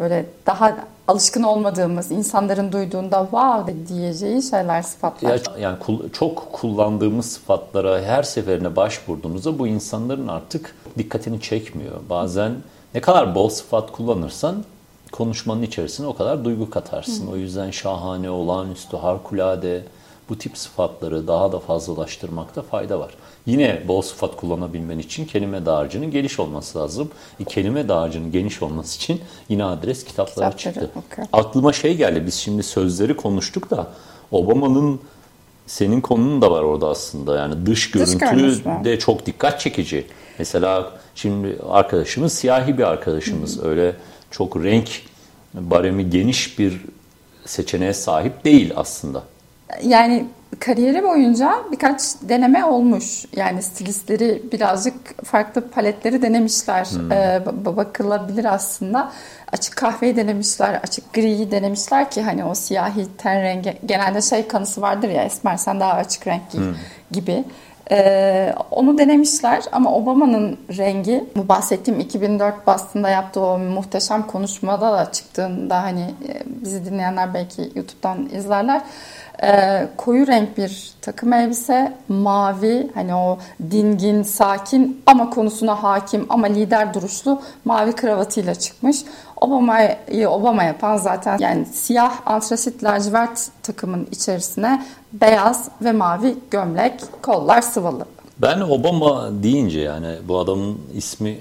böyle 0.00 0.26
daha 0.46 0.76
alışkın 1.10 1.42
olmadığımız, 1.42 2.10
insanların 2.10 2.72
duyduğunda 2.72 3.20
wow 3.22 3.88
diyeceği 3.88 4.42
şeyler, 4.42 4.82
sıfatlar. 4.82 5.30
Ya, 5.30 5.58
yani 5.58 5.78
çok 6.12 6.52
kullandığımız 6.52 7.26
sıfatlara 7.26 8.02
her 8.02 8.22
seferine 8.22 8.76
başvurduğumuzda 8.76 9.58
bu 9.58 9.66
insanların 9.66 10.28
artık 10.28 10.76
dikkatini 10.98 11.40
çekmiyor. 11.40 11.94
Bazen 12.10 12.52
ne 12.94 13.00
kadar 13.00 13.34
bol 13.34 13.48
sıfat 13.48 13.92
kullanırsan 13.92 14.64
konuşmanın 15.12 15.62
içerisine 15.62 16.06
o 16.06 16.14
kadar 16.14 16.44
duygu 16.44 16.70
katarsın. 16.70 17.26
O 17.32 17.36
yüzden 17.36 17.70
şahane, 17.70 18.30
olağanüstü, 18.30 18.96
harikulade 18.96 19.84
bu 20.28 20.38
tip 20.38 20.58
sıfatları 20.58 21.26
daha 21.26 21.52
da 21.52 21.58
fazlalaştırmakta 21.58 22.62
fayda 22.62 23.00
var. 23.00 23.14
Yine 23.46 23.82
bol 23.88 24.02
sıfat 24.02 24.36
kullanabilmen 24.36 24.98
için 24.98 25.24
kelime 25.24 25.66
dağarcığının 25.66 26.10
geniş 26.10 26.40
olması 26.40 26.78
lazım. 26.78 27.10
E, 27.40 27.44
kelime 27.44 27.88
dağarcığının 27.88 28.32
geniş 28.32 28.62
olması 28.62 28.96
için 28.96 29.20
yine 29.48 29.64
adres 29.64 30.04
kitaplara 30.04 30.50
Kitapları 30.50 30.86
çıktı. 30.86 31.00
okuyor. 31.12 31.28
Aklıma 31.32 31.72
şey 31.72 31.96
geldi. 31.96 32.22
Biz 32.26 32.34
şimdi 32.34 32.62
sözleri 32.62 33.16
konuştuk 33.16 33.70
da 33.70 33.86
Obama'nın 34.30 35.00
senin 35.66 36.00
konunun 36.00 36.42
da 36.42 36.50
var 36.50 36.62
orada 36.62 36.88
aslında. 36.88 37.36
Yani 37.38 37.66
dış 37.66 37.90
görüntü 37.90 38.34
mü? 38.68 38.84
de 38.84 38.98
çok 38.98 39.26
dikkat 39.26 39.60
çekici. 39.60 40.06
Mesela 40.38 40.92
şimdi 41.14 41.58
arkadaşımız 41.70 42.32
siyahi 42.32 42.78
bir 42.78 42.82
arkadaşımız. 42.82 43.64
Öyle 43.64 43.96
çok 44.30 44.56
renk 44.56 44.88
baremi 45.54 46.10
geniş 46.10 46.58
bir 46.58 46.80
seçeneğe 47.46 47.94
sahip 47.94 48.44
değil 48.44 48.72
aslında. 48.76 49.22
Yani 49.84 50.26
kariyeri 50.58 51.02
boyunca 51.02 51.54
birkaç 51.72 52.00
deneme 52.22 52.64
olmuş. 52.64 53.24
Yani 53.36 53.62
stilistleri 53.62 54.42
birazcık 54.52 55.24
farklı 55.24 55.68
paletleri 55.70 56.22
denemişler. 56.22 56.88
Ee, 57.10 57.14
ba- 57.46 57.76
bakılabilir 57.76 58.44
aslında. 58.44 59.12
Açık 59.52 59.76
kahveyi 59.76 60.16
denemişler, 60.16 60.74
açık 60.74 61.12
griyi 61.12 61.50
denemişler 61.50 62.10
ki 62.10 62.22
hani 62.22 62.44
o 62.44 62.54
siyahi 62.54 63.06
ten 63.18 63.42
rengi 63.42 63.78
genelde 63.86 64.22
şey 64.22 64.48
kanısı 64.48 64.80
vardır 64.82 65.08
ya 65.08 65.22
esmer 65.24 65.56
sen 65.56 65.80
daha 65.80 65.92
açık 65.92 66.26
renk 66.26 66.50
giy 66.50 66.60
gibi. 67.10 67.44
Ee, 67.92 68.54
onu 68.70 68.98
denemişler 68.98 69.64
ama 69.72 69.94
Obama'nın 69.94 70.58
rengi 70.76 71.24
bu 71.36 71.48
bahsettiğim 71.48 72.00
2004 72.00 72.66
Boston'da 72.66 73.08
yaptığı 73.08 73.40
o 73.40 73.58
muhteşem 73.58 74.26
konuşmada 74.26 74.92
da 74.92 75.12
çıktığında 75.12 75.82
hani 75.82 76.00
e, 76.00 76.42
bizi 76.46 76.84
dinleyenler 76.84 77.34
belki 77.34 77.62
YouTube'dan 77.74 78.28
izlerler. 78.32 78.82
Ee, 79.42 79.88
koyu 79.96 80.26
renk 80.26 80.58
bir 80.58 80.92
takım 81.00 81.32
elbise, 81.32 81.92
mavi 82.08 82.90
hani 82.94 83.14
o 83.14 83.38
dingin, 83.70 84.22
sakin 84.22 85.02
ama 85.06 85.30
konusuna 85.30 85.82
hakim 85.82 86.26
ama 86.28 86.46
lider 86.46 86.94
duruşlu 86.94 87.42
mavi 87.64 87.92
kravatıyla 87.92 88.54
çıkmış. 88.54 88.96
Obama'yı 89.40 90.28
Obama 90.28 90.62
yapan 90.62 90.96
zaten 90.96 91.38
yani 91.38 91.66
siyah 91.66 92.12
antrasit 92.26 92.84
lacivert 92.84 93.48
takımın 93.62 94.08
içerisine 94.12 94.86
beyaz 95.12 95.68
ve 95.82 95.92
mavi 95.92 96.34
gömlek, 96.50 96.94
kollar 97.22 97.62
sıvalı. 97.62 98.04
Ben 98.38 98.60
Obama 98.60 99.30
deyince 99.42 99.80
yani 99.80 100.14
bu 100.28 100.38
adamın 100.38 100.78
ismi 100.94 101.38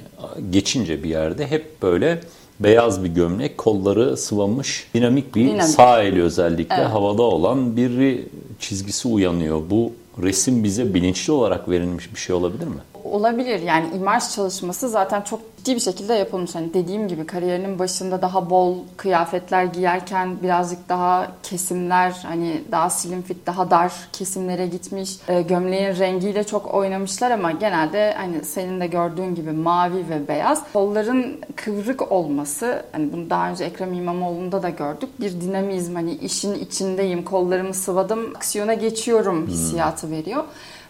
geçince 0.50 1.04
bir 1.04 1.10
yerde 1.10 1.48
hep 1.48 1.82
böyle 1.82 2.22
beyaz 2.60 3.04
bir 3.04 3.10
gömlek, 3.10 3.58
kolları 3.58 4.18
sıvamış, 4.18 4.88
dinamik 4.94 5.36
bir 5.36 5.46
Dinamik. 5.46 5.64
sağ 5.64 6.04
eli 6.04 6.24
özellikle 6.24 6.76
havada 6.76 7.22
olan 7.22 7.78
bir 7.78 8.20
çizgisi 8.60 9.08
uyanıyor. 9.08 9.62
Bu 9.70 9.94
resim 10.24 10.64
bize 10.64 10.94
bilinçli 10.94 11.34
olarak 11.34 11.70
verilmiş 11.70 12.14
bir 12.14 12.20
şey 12.20 12.36
olabilir 12.36 12.68
mi? 12.68 12.82
Olabilir 13.04 13.62
yani 13.62 13.96
imaj 13.96 14.30
çalışması 14.36 14.90
zaten 14.90 15.22
çok 15.22 15.40
ciddi 15.60 15.76
bir 15.76 15.80
şekilde 15.80 16.14
yapılmış. 16.14 16.56
Hani 16.56 16.74
dediğim 16.74 17.08
gibi 17.08 17.26
kariyerinin 17.26 17.80
başında 17.80 18.22
daha 18.22 18.50
bol 18.50 18.76
kıyafetler 18.98 19.64
giyerken 19.64 20.44
birazcık 20.44 20.90
daha 20.90 21.28
kesimler 21.44 22.12
hani 22.24 22.62
daha 22.72 22.90
slim 22.90 23.22
fit 23.22 23.46
daha 23.46 23.72
dar 23.72 23.94
kesimlere 24.14 24.68
gitmiş. 24.68 25.18
Ee, 25.28 25.42
gömleğin 25.42 26.00
rengiyle 26.00 26.44
çok 26.44 26.74
oynamışlar 26.74 27.32
ama 27.32 27.52
genelde 27.52 28.14
hani 28.18 28.46
senin 28.46 28.82
de 28.82 28.88
gördüğün 28.88 29.36
gibi 29.36 29.52
mavi 29.52 30.10
ve 30.10 30.28
beyaz. 30.28 30.64
Kolların 30.74 31.40
kıvrık 31.56 32.12
olması 32.12 32.86
hani 32.92 33.14
bunu 33.14 33.30
daha 33.30 33.50
önce 33.50 33.64
Ekrem 33.64 33.94
İmamoğlu'nda 33.94 34.64
da 34.64 34.70
gördük. 34.70 35.10
Bir 35.20 35.42
dinamizm 35.42 35.96
hani 35.96 36.14
işin 36.14 36.54
içindeyim 36.54 37.24
kollarımı 37.24 37.74
sıvadım 37.74 38.36
aksiyona 38.36 38.74
geçiyorum 38.74 39.48
hissiyatı 39.48 40.12
veriyor. 40.12 40.44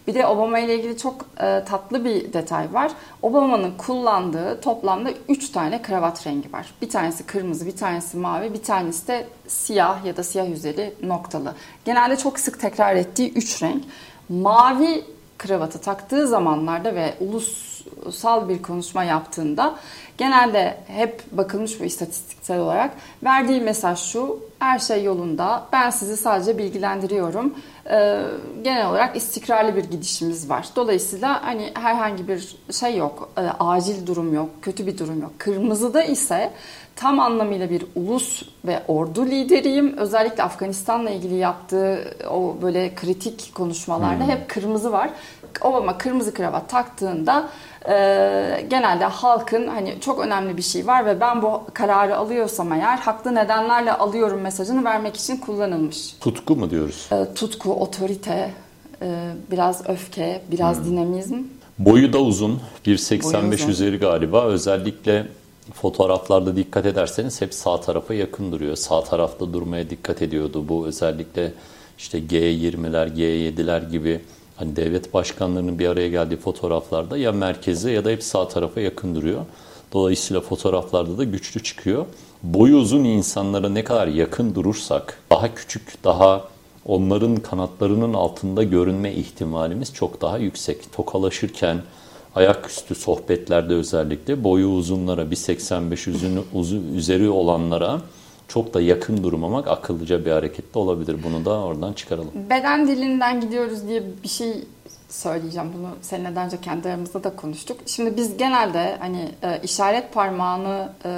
Bir 0.07 0.13
de 0.13 0.27
Obama 0.27 0.59
ile 0.59 0.75
ilgili 0.75 0.97
çok 0.97 1.25
e, 1.41 1.63
tatlı 1.65 2.05
bir 2.05 2.33
detay 2.33 2.73
var. 2.73 2.91
Obama'nın 3.21 3.77
kullandığı 3.77 4.61
toplamda 4.61 5.09
3 5.29 5.49
tane 5.49 5.81
kravat 5.81 6.27
rengi 6.27 6.53
var. 6.53 6.73
Bir 6.81 6.89
tanesi 6.89 7.25
kırmızı, 7.25 7.65
bir 7.65 7.77
tanesi 7.77 8.17
mavi, 8.17 8.53
bir 8.53 8.63
tanesi 8.63 9.07
de 9.07 9.27
siyah 9.47 10.05
ya 10.05 10.17
da 10.17 10.23
siyah 10.23 10.49
üzeri 10.49 10.93
noktalı. 11.03 11.55
Genelde 11.85 12.17
çok 12.17 12.39
sık 12.39 12.59
tekrar 12.59 12.95
ettiği 12.95 13.33
3 13.33 13.63
renk. 13.63 13.83
Mavi 14.29 15.03
kravatı 15.39 15.81
taktığı 15.81 16.27
zamanlarda 16.27 16.95
ve 16.95 17.13
ulusal 17.19 18.49
bir 18.49 18.61
konuşma 18.61 19.03
yaptığında 19.03 19.75
genelde 20.17 20.77
hep 20.87 21.23
bakılmış 21.31 21.79
bu 21.79 21.83
istatistiksel 21.83 22.59
olarak 22.59 22.91
verdiği 23.23 23.61
mesaj 23.61 23.99
şu 23.99 24.39
her 24.59 24.79
şey 24.79 25.03
yolunda 25.03 25.67
ben 25.73 25.89
sizi 25.89 26.17
sadece 26.17 26.57
bilgilendiriyorum 26.57 27.53
e, 27.89 28.21
genel 28.63 28.89
olarak 28.89 29.15
istikrarlı 29.15 29.75
bir 29.75 29.83
gidişimiz 29.83 30.49
var. 30.49 30.67
Dolayısıyla 30.75 31.45
hani 31.45 31.71
herhangi 31.73 32.27
bir 32.27 32.55
şey 32.71 32.97
yok, 32.97 33.29
e, 33.37 33.41
acil 33.59 34.07
durum 34.07 34.33
yok, 34.33 34.49
kötü 34.61 34.87
bir 34.87 34.97
durum 34.97 35.21
yok. 35.21 35.31
Kırmızıda 35.37 36.03
ise 36.03 36.51
tam 36.95 37.19
anlamıyla 37.19 37.69
bir 37.69 37.85
ulus 37.95 38.43
ve 38.65 38.83
ordu 38.87 39.25
lideriyim. 39.25 39.97
Özellikle 39.97 40.43
Afganistan'la 40.43 41.09
ilgili 41.09 41.35
yaptığı 41.35 42.17
o 42.31 42.55
böyle 42.61 42.95
kritik 42.95 43.51
konuşmalarda 43.55 44.23
hmm. 44.23 44.31
hep 44.31 44.49
kırmızı 44.49 44.91
var. 44.91 45.09
Obama 45.61 45.97
kırmızı 45.97 46.33
kravat 46.33 46.69
taktığında 46.69 47.49
e, 47.89 47.95
genelde 48.69 49.05
halkın 49.05 49.67
hani 49.67 49.95
çok 50.01 50.19
önemli 50.19 50.57
bir 50.57 50.61
şey 50.61 50.87
var 50.87 51.05
ve 51.05 51.19
ben 51.19 51.41
bu 51.41 51.63
kararı 51.73 52.17
alıyorsam 52.17 52.73
eğer 52.73 52.97
haklı 52.97 53.35
nedenlerle 53.35 53.93
alıyorum 53.93 54.41
mesajını 54.41 54.83
vermek 54.85 55.17
için 55.17 55.37
kullanılmış. 55.37 56.15
Tutku 56.19 56.55
mu 56.55 56.69
diyoruz? 56.69 57.07
E, 57.11 57.33
tutku, 57.33 57.73
otorite, 57.73 58.51
e, 59.01 59.31
biraz 59.51 59.89
öfke, 59.89 60.41
biraz 60.51 60.77
hmm. 60.77 60.85
dinamizm. 60.85 61.35
Boyu 61.79 62.13
da 62.13 62.17
uzun. 62.17 62.59
1.85 62.85 63.69
üzeri 63.69 63.99
galiba. 63.99 64.43
Özellikle 64.43 65.27
fotoğraflarda 65.73 66.55
dikkat 66.55 66.85
ederseniz 66.85 67.41
hep 67.41 67.53
sağ 67.53 67.81
tarafa 67.81 68.13
yakın 68.13 68.51
duruyor. 68.51 68.75
Sağ 68.75 69.03
tarafta 69.03 69.53
durmaya 69.53 69.89
dikkat 69.89 70.21
ediyordu. 70.21 70.65
Bu 70.69 70.87
özellikle 70.87 71.53
işte 71.97 72.19
G20'ler, 72.19 73.15
G7'ler 73.15 73.89
gibi 73.91 74.21
hani 74.59 74.75
devlet 74.75 75.13
başkanlarının 75.13 75.79
bir 75.79 75.87
araya 75.87 76.09
geldiği 76.09 76.37
fotoğraflarda 76.37 77.17
ya 77.17 77.31
merkeze 77.31 77.91
ya 77.91 78.05
da 78.05 78.09
hep 78.09 78.23
sağ 78.23 78.47
tarafa 78.47 78.81
yakın 78.81 79.15
duruyor. 79.15 79.45
Dolayısıyla 79.93 80.41
fotoğraflarda 80.41 81.17
da 81.17 81.23
güçlü 81.23 81.63
çıkıyor. 81.63 82.05
Boyu 82.43 82.77
uzun 82.77 83.03
insanlara 83.03 83.69
ne 83.69 83.83
kadar 83.83 84.07
yakın 84.07 84.55
durursak, 84.55 85.19
daha 85.29 85.55
küçük, 85.55 86.03
daha 86.03 86.47
onların 86.85 87.35
kanatlarının 87.35 88.13
altında 88.13 88.63
görünme 88.63 89.13
ihtimalimiz 89.13 89.93
çok 89.93 90.21
daha 90.21 90.37
yüksek. 90.37 90.93
Tokalaşırken, 90.93 91.81
ayaküstü 92.35 92.95
sohbetlerde 92.95 93.73
özellikle 93.73 94.43
boyu 94.43 94.67
uzunlara, 94.67 95.21
1.85 95.21 96.09
üzünü, 96.09 96.41
uzun, 96.53 96.93
üzeri 96.93 97.29
olanlara 97.29 98.01
çok 98.49 98.73
da 98.73 98.81
yakın 98.81 99.23
durmamak 99.23 99.67
akıllıca 99.67 100.25
bir 100.25 100.31
hareket 100.31 100.73
de 100.75 100.79
olabilir. 100.79 101.17
Bunu 101.23 101.45
da 101.45 101.59
oradan 101.59 101.93
çıkaralım. 101.93 102.31
Beden 102.49 102.87
dilinden 102.87 103.41
gidiyoruz 103.41 103.87
diye 103.87 104.03
bir 104.23 104.27
şey 104.29 104.53
söyleyeceğim. 105.09 105.71
Bunu 105.77 105.95
seninle 106.01 106.35
daha 106.35 106.45
önce 106.45 106.61
kendi 106.61 106.87
aramızda 106.87 107.23
da 107.23 107.35
konuştuk. 107.35 107.79
Şimdi 107.85 108.17
biz 108.17 108.37
genelde 108.37 108.97
hani 108.99 109.29
e, 109.43 109.61
işaret 109.63 110.13
parmağını 110.13 110.89
e, 111.05 111.09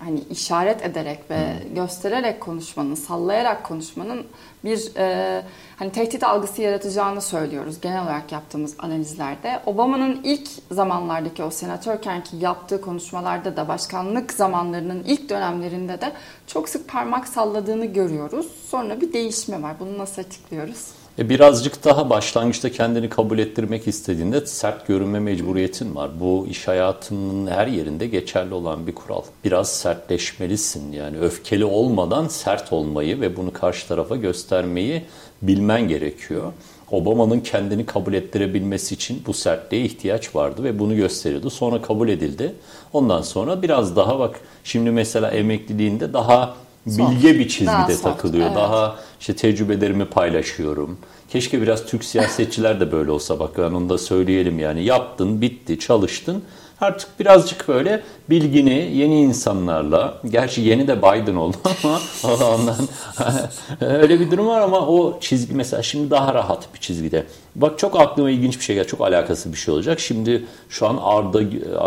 hani 0.00 0.20
işaret 0.30 0.82
ederek 0.82 1.30
ve 1.30 1.38
hmm. 1.38 1.74
göstererek 1.74 2.40
konuşmanın, 2.40 2.94
sallayarak 2.94 3.64
konuşmanın 3.64 4.26
bir 4.64 4.96
e, 4.96 5.42
hani 5.76 5.92
tehdit 5.92 6.24
algısı 6.24 6.62
yaratacağını 6.62 7.20
söylüyoruz 7.20 7.80
genel 7.80 8.02
olarak 8.02 8.32
yaptığımız 8.32 8.74
analizlerde. 8.78 9.60
Obama'nın 9.66 10.20
ilk 10.24 10.48
zamanlardaki 10.70 11.42
o 11.42 11.50
senatörkenki 11.50 12.36
yaptığı 12.36 12.80
konuşmalarda 12.80 13.56
da 13.56 13.68
başkanlık 13.68 14.32
zamanlarının 14.32 15.04
ilk 15.04 15.28
dönemlerinde 15.28 16.00
de 16.00 16.12
çok 16.46 16.68
sık 16.68 16.88
parmak 16.88 17.28
salladığını 17.28 17.86
görüyoruz. 17.86 18.46
Sonra 18.68 19.00
bir 19.00 19.12
değişme 19.12 19.62
var. 19.62 19.74
Bunu 19.80 19.98
nasıl 19.98 20.22
açıklıyoruz? 20.22 20.97
E 21.18 21.28
birazcık 21.28 21.84
daha 21.84 22.10
başlangıçta 22.10 22.72
kendini 22.72 23.08
kabul 23.08 23.38
ettirmek 23.38 23.88
istediğinde 23.88 24.46
sert 24.46 24.86
görünme 24.86 25.20
mecburiyetin 25.20 25.94
var. 25.94 26.10
Bu 26.20 26.46
iş 26.50 26.68
hayatının 26.68 27.46
her 27.46 27.66
yerinde 27.66 28.06
geçerli 28.06 28.54
olan 28.54 28.86
bir 28.86 28.94
kural. 28.94 29.22
Biraz 29.44 29.72
sertleşmelisin 29.72 30.92
yani 30.92 31.18
öfkeli 31.18 31.64
olmadan 31.64 32.28
sert 32.28 32.72
olmayı 32.72 33.20
ve 33.20 33.36
bunu 33.36 33.52
karşı 33.52 33.88
tarafa 33.88 34.16
göstermeyi 34.16 35.04
bilmen 35.42 35.88
gerekiyor. 35.88 36.52
Obama'nın 36.90 37.40
kendini 37.40 37.86
kabul 37.86 38.14
ettirebilmesi 38.14 38.94
için 38.94 39.22
bu 39.26 39.34
sertliğe 39.34 39.84
ihtiyaç 39.84 40.34
vardı 40.34 40.64
ve 40.64 40.78
bunu 40.78 40.96
gösteriyordu. 40.96 41.50
Sonra 41.50 41.82
kabul 41.82 42.08
edildi. 42.08 42.54
Ondan 42.92 43.22
sonra 43.22 43.62
biraz 43.62 43.96
daha 43.96 44.18
bak 44.18 44.40
şimdi 44.64 44.90
mesela 44.90 45.30
emekliliğinde 45.30 46.12
daha 46.12 46.54
bilge 46.86 47.38
bir 47.38 47.48
çizgide 47.48 47.68
daha 47.68 47.86
takılıyor. 47.86 48.46
evet. 48.46 48.56
Daha 48.56 48.96
işte 49.20 49.36
tecrübelerimi 49.36 50.04
paylaşıyorum. 50.04 50.98
Keşke 51.28 51.62
biraz 51.62 51.86
Türk 51.86 52.04
siyasetçiler 52.04 52.80
de 52.80 52.92
böyle 52.92 53.10
olsa 53.10 53.38
bak 53.38 53.58
yani 53.58 53.76
onu 53.76 53.88
da 53.88 53.98
söyleyelim 53.98 54.58
yani 54.58 54.84
yaptın, 54.84 55.40
bitti, 55.40 55.78
çalıştın. 55.78 56.42
Artık 56.80 57.20
birazcık 57.20 57.68
böyle 57.68 58.02
bilgini 58.30 58.90
yeni 58.94 59.22
insanlarla, 59.22 60.18
gerçi 60.30 60.60
yeni 60.60 60.88
de 60.88 60.98
Biden 60.98 61.34
oldu 61.34 61.56
ama 62.24 62.46
ondan 62.54 62.76
öyle 63.80 64.20
bir 64.20 64.30
durum 64.30 64.46
var 64.46 64.60
ama 64.60 64.86
o 64.86 65.20
çizgi 65.20 65.54
mesela 65.54 65.82
şimdi 65.82 66.10
daha 66.10 66.34
rahat 66.34 66.74
bir 66.74 66.78
çizgide. 66.78 67.26
Bak 67.56 67.78
çok 67.78 68.00
aklıma 68.00 68.30
ilginç 68.30 68.58
bir 68.58 68.64
şey 68.64 68.76
geldi. 68.76 68.86
Çok 68.86 69.00
alakası 69.00 69.52
bir 69.52 69.56
şey 69.56 69.74
olacak. 69.74 70.00
Şimdi 70.00 70.44
şu 70.68 70.86
an 70.88 70.98
Arda 71.02 71.42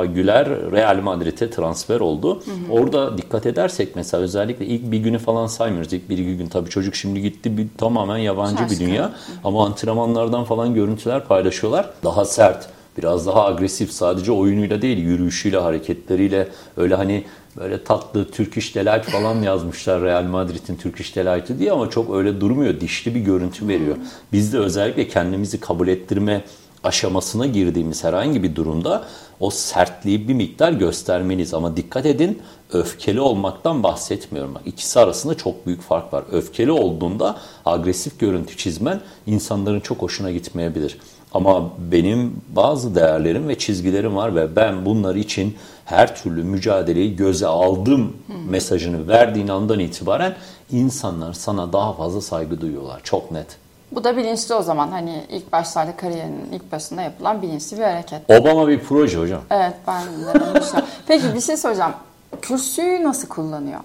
Güler 0.06 0.50
Real 0.72 1.02
Madrid'e 1.02 1.50
transfer 1.50 2.00
oldu. 2.00 2.36
Hı 2.46 2.52
hı. 2.52 2.72
Orada 2.72 3.18
dikkat 3.18 3.46
edersek 3.46 3.96
mesela 3.96 4.24
özellikle 4.24 4.66
ilk 4.66 4.92
bir 4.92 4.98
günü 4.98 5.20
falan 5.20 5.48
saymıyoruz. 5.48 5.94
İlk 5.94 6.10
bir 6.10 6.18
iki 6.18 6.38
gün 6.38 6.48
tabii 6.48 6.70
çocuk 6.70 6.96
şimdi 6.96 7.22
gitti 7.22 7.58
bir, 7.58 7.68
tamamen 7.78 8.18
yabancı 8.18 8.58
Şaşkın. 8.58 8.80
bir 8.80 8.86
dünya. 8.86 9.12
Ama 9.44 9.66
antrenmanlardan 9.66 10.44
falan 10.44 10.74
görüntüler 10.74 11.26
paylaşıyorlar. 11.26 11.90
Daha 12.04 12.26
sert 12.26 12.68
biraz 12.98 13.28
daha 13.28 13.46
agresif 13.46 13.92
sadece 13.92 14.32
oyunuyla 14.32 14.82
değil 14.82 14.98
yürüyüşüyle 14.98 15.58
hareketleriyle 15.58 16.48
öyle 16.78 16.96
hani 16.96 17.24
böyle 17.58 17.84
tatlı 17.84 18.32
Türk 18.32 18.58
iş 18.58 18.76
Delight 18.76 19.06
falan 19.06 19.42
yazmışlar 19.42 20.02
Real 20.02 20.24
Madrid'in 20.24 20.76
Türk 20.76 21.00
iş 21.00 21.16
Delight'ı 21.16 21.60
diye 21.60 21.72
ama 21.72 21.90
çok 21.90 22.16
öyle 22.16 22.42
durmuyor. 22.42 22.80
Dişli 22.80 23.16
bir 23.16 23.20
görüntü 23.20 23.68
veriyor. 23.68 23.98
Biz 24.32 24.54
de 24.54 24.58
özellikle 24.58 25.08
kendimizi 25.08 25.60
kabul 25.60 25.88
ettirme 25.88 26.44
aşamasına 26.84 27.46
girdiğimiz 27.46 28.04
herhangi 28.04 28.44
bir 28.44 28.56
durumda 28.56 29.04
o 29.40 29.50
sertliği 29.50 30.28
bir 30.28 30.34
miktar 30.34 30.72
göstermeliyiz. 30.72 31.54
Ama 31.54 31.78
dikkat 31.78 32.06
edin 32.06 32.42
öfkeli 32.74 33.22
olmaktan 33.22 33.84
bahsetmiyorum. 33.84 34.56
Bak, 34.56 34.62
ikisi 34.66 35.00
arasında 35.00 35.38
çok 35.38 35.68
büyük 35.68 35.82
fark 35.82 36.14
var. 36.14 36.24
Öfkeli 36.32 36.72
olduğunda 36.72 37.38
agresif 37.66 38.20
görüntü 38.20 38.58
çizmen 38.58 39.02
insanların 39.28 39.80
çok 39.80 40.02
hoşuna 40.02 40.32
gitmeyebilir. 40.32 40.98
Ama 41.34 41.70
benim 41.92 42.42
bazı 42.56 42.96
değerlerim 42.96 43.48
ve 43.48 43.58
çizgilerim 43.58 44.16
var 44.16 44.36
ve 44.36 44.56
ben 44.56 44.86
bunlar 44.86 45.16
için 45.16 45.58
her 45.86 46.16
türlü 46.16 46.44
mücadeleyi 46.44 47.16
göze 47.16 47.48
aldım 47.48 48.18
mesajını 48.50 49.08
verdiğin 49.08 49.48
andan 49.48 49.80
itibaren 49.80 50.36
insanlar 50.72 51.34
sana 51.34 51.74
daha 51.74 51.94
fazla 51.94 52.22
saygı 52.22 52.62
duyuyorlar. 52.62 53.02
Çok 53.04 53.32
net. 53.32 53.48
Bu 53.92 54.04
da 54.04 54.18
bilinçli 54.18 54.56
o 54.56 54.62
zaman 54.62 54.88
hani 54.88 55.24
ilk 55.30 55.52
başlarda 55.52 55.96
kariyerinin 55.96 56.52
ilk 56.52 56.72
başında 56.72 57.02
yapılan 57.02 57.42
bilinçli 57.42 57.78
bir 57.78 57.84
hareket. 57.84 58.22
Obama 58.30 58.68
bir 58.68 58.80
proje 58.80 59.18
hocam. 59.18 59.42
Evet 59.52 59.74
ben 59.88 60.04
de 60.04 60.62
Peki 61.08 61.34
bir 61.36 61.42
şey 61.42 61.58
soracağım. 61.58 61.94
Kürsüyü 62.42 63.04
nasıl 63.04 63.28
kullanıyor? 63.28 63.80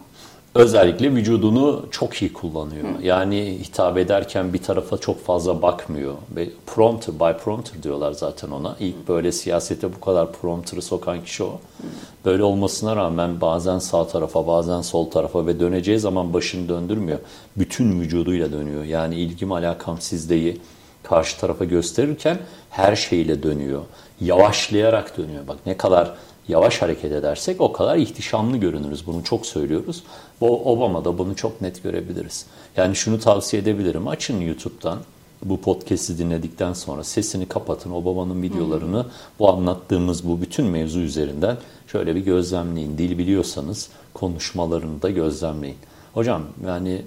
Özellikle 0.57 1.15
vücudunu 1.15 1.87
çok 1.91 2.23
iyi 2.23 2.33
kullanıyor. 2.33 2.85
Hı. 2.85 3.07
Yani 3.07 3.59
hitap 3.65 3.99
ederken 3.99 4.53
bir 4.53 4.63
tarafa 4.63 4.99
çok 4.99 5.25
fazla 5.25 5.63
bakmıyor. 5.63 6.15
Ve 6.37 6.49
prompter, 6.67 7.15
by 7.15 7.39
prompter 7.45 7.83
diyorlar 7.83 8.13
zaten 8.13 8.51
ona. 8.51 8.77
İlk 8.81 9.09
böyle 9.09 9.33
siyasete 9.33 9.95
bu 9.95 10.01
kadar 10.01 10.33
prompter'ı 10.33 10.83
sokan 10.83 11.25
kişi 11.25 11.43
o. 11.45 11.49
Hı. 11.49 11.87
Böyle 12.25 12.43
olmasına 12.43 12.97
rağmen 12.97 13.41
bazen 13.41 13.79
sağ 13.79 14.07
tarafa, 14.07 14.47
bazen 14.47 14.83
sol 14.83 15.11
tarafa 15.11 15.47
ve 15.47 15.61
döneceği 15.61 15.99
zaman 15.99 16.35
başını 16.35 16.69
döndürmüyor. 16.69 17.19
Bütün 17.57 18.01
vücuduyla 18.01 18.53
dönüyor. 18.53 18.85
Yani 18.85 19.15
ilgim 19.15 19.53
alakam 19.53 20.01
sizdeyi 20.01 20.61
karşı 21.03 21.41
tarafa 21.41 21.65
gösterirken 21.65 22.39
her 22.71 22.97
şeyle 22.97 23.43
dönüyor. 23.43 23.83
Yavaşlayarak 24.21 25.19
dönüyor. 25.19 25.49
Bak 25.49 25.57
ne 25.67 25.77
kadar 25.77 26.15
yavaş 26.49 26.83
hareket 26.83 27.13
edersek 27.13 27.61
o 27.61 27.73
kadar 27.73 27.97
ihtişamlı 27.97 28.57
görünürüz. 28.57 29.07
Bunu 29.07 29.25
çok 29.25 29.47
söylüyoruz. 29.47 30.03
Bu 30.41 30.73
Obama'da 30.73 31.19
bunu 31.19 31.37
çok 31.37 31.61
net 31.61 31.83
görebiliriz. 31.83 32.47
Yani 32.77 32.97
şunu 32.97 33.21
tavsiye 33.21 33.63
edebilirim. 33.63 34.09
Açın 34.09 34.41
YouTube'dan 34.41 34.99
bu 35.45 35.61
podcast'i 35.61 36.19
dinledikten 36.19 36.73
sonra 36.73 37.05
sesini 37.05 37.47
kapatın. 37.47 37.91
Obama'nın 37.91 38.43
videolarını 38.43 39.03
hmm. 39.03 39.11
bu 39.39 39.51
anlattığımız 39.51 40.29
bu 40.29 40.41
bütün 40.41 40.67
mevzu 40.67 41.01
üzerinden 41.01 41.57
şöyle 41.87 42.15
bir 42.15 42.21
gözlemleyin. 42.21 42.99
Dil 42.99 43.19
biliyorsanız 43.19 43.89
konuşmalarını 44.15 45.03
da 45.03 45.11
gözlemleyin. 45.11 45.77
Hocam 46.15 46.43
yani 46.67 47.03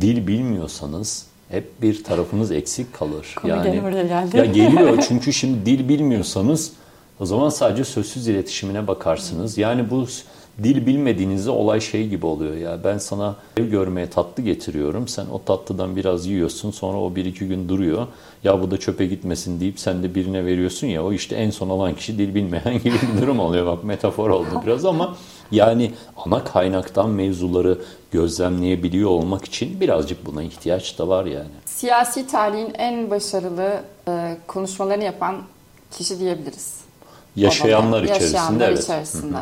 dil 0.00 0.26
bilmiyorsanız 0.26 1.26
hep 1.48 1.82
bir 1.82 2.04
tarafınız 2.04 2.52
eksik 2.52 2.94
kalır. 2.94 3.34
Komedyen 3.36 3.64
yani 3.64 3.74
ya 4.36 4.44
geliyor 4.44 5.04
çünkü 5.08 5.32
şimdi 5.32 5.66
dil 5.66 5.88
bilmiyorsanız 5.88 6.72
o 7.20 7.26
zaman 7.26 7.48
sadece 7.48 7.84
sözsüz 7.84 8.28
iletişimine 8.28 8.86
bakarsınız. 8.86 9.58
Yani 9.58 9.90
bu 9.90 10.06
dil 10.62 10.86
bilmediğinizde 10.86 11.50
olay 11.50 11.80
şey 11.80 12.08
gibi 12.08 12.26
oluyor 12.26 12.54
ya. 12.54 12.84
Ben 12.84 12.98
sana 12.98 13.36
ev 13.56 13.64
görmeye 13.64 14.10
tatlı 14.10 14.42
getiriyorum. 14.42 15.08
Sen 15.08 15.26
o 15.32 15.42
tatlıdan 15.44 15.96
biraz 15.96 16.26
yiyorsun. 16.26 16.70
Sonra 16.70 16.98
o 16.98 17.14
bir 17.14 17.24
iki 17.24 17.48
gün 17.48 17.68
duruyor. 17.68 18.06
Ya 18.44 18.62
bu 18.62 18.70
da 18.70 18.76
çöpe 18.76 19.06
gitmesin 19.06 19.60
deyip 19.60 19.80
sen 19.80 20.02
de 20.02 20.14
birine 20.14 20.44
veriyorsun 20.44 20.86
ya. 20.86 21.04
O 21.04 21.12
işte 21.12 21.36
en 21.36 21.50
son 21.50 21.68
alan 21.68 21.94
kişi 21.94 22.18
dil 22.18 22.34
bilmeyen 22.34 22.78
gibi 22.84 22.96
bir 23.14 23.22
durum 23.22 23.40
oluyor. 23.40 23.66
Bak 23.66 23.84
metafor 23.84 24.30
oldu 24.30 24.62
biraz 24.66 24.84
ama 24.84 25.16
yani 25.50 25.92
ana 26.16 26.44
kaynaktan 26.44 27.10
mevzuları 27.10 27.78
gözlemleyebiliyor 28.10 29.10
olmak 29.10 29.44
için 29.44 29.80
birazcık 29.80 30.26
buna 30.26 30.42
ihtiyaç 30.42 30.98
da 30.98 31.08
var 31.08 31.24
yani. 31.24 31.48
Siyasi 31.64 32.26
tarihin 32.26 32.74
en 32.78 33.10
başarılı 33.10 33.80
e, 34.08 34.36
konuşmalarını 34.46 35.04
yapan 35.04 35.36
kişi 35.90 36.18
diyebiliriz. 36.18 36.87
Yaşayanlar 37.40 38.02
Obama. 38.02 38.04
içerisinde 38.04 38.36
Yaşayanlar 38.36 38.68
evet. 38.68 38.82
içerisinde. 38.82 39.38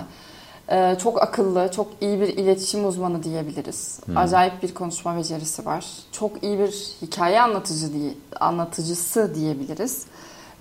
E, 0.69 0.97
çok 1.03 1.23
akıllı, 1.23 1.71
çok 1.77 1.89
iyi 2.01 2.21
bir 2.21 2.29
iletişim 2.29 2.89
uzmanı 2.89 3.23
diyebiliriz. 3.23 4.01
Acayip 4.17 4.63
bir 4.63 4.75
konuşma 4.75 5.17
becerisi 5.17 5.67
var. 5.67 5.87
Çok 6.13 6.43
iyi 6.43 6.59
bir 6.59 6.73
hikaye 7.03 7.41
anlatıcı 7.41 7.93
diye, 7.93 8.15
anlatıcısı 8.41 9.35
diyebiliriz. 9.35 10.03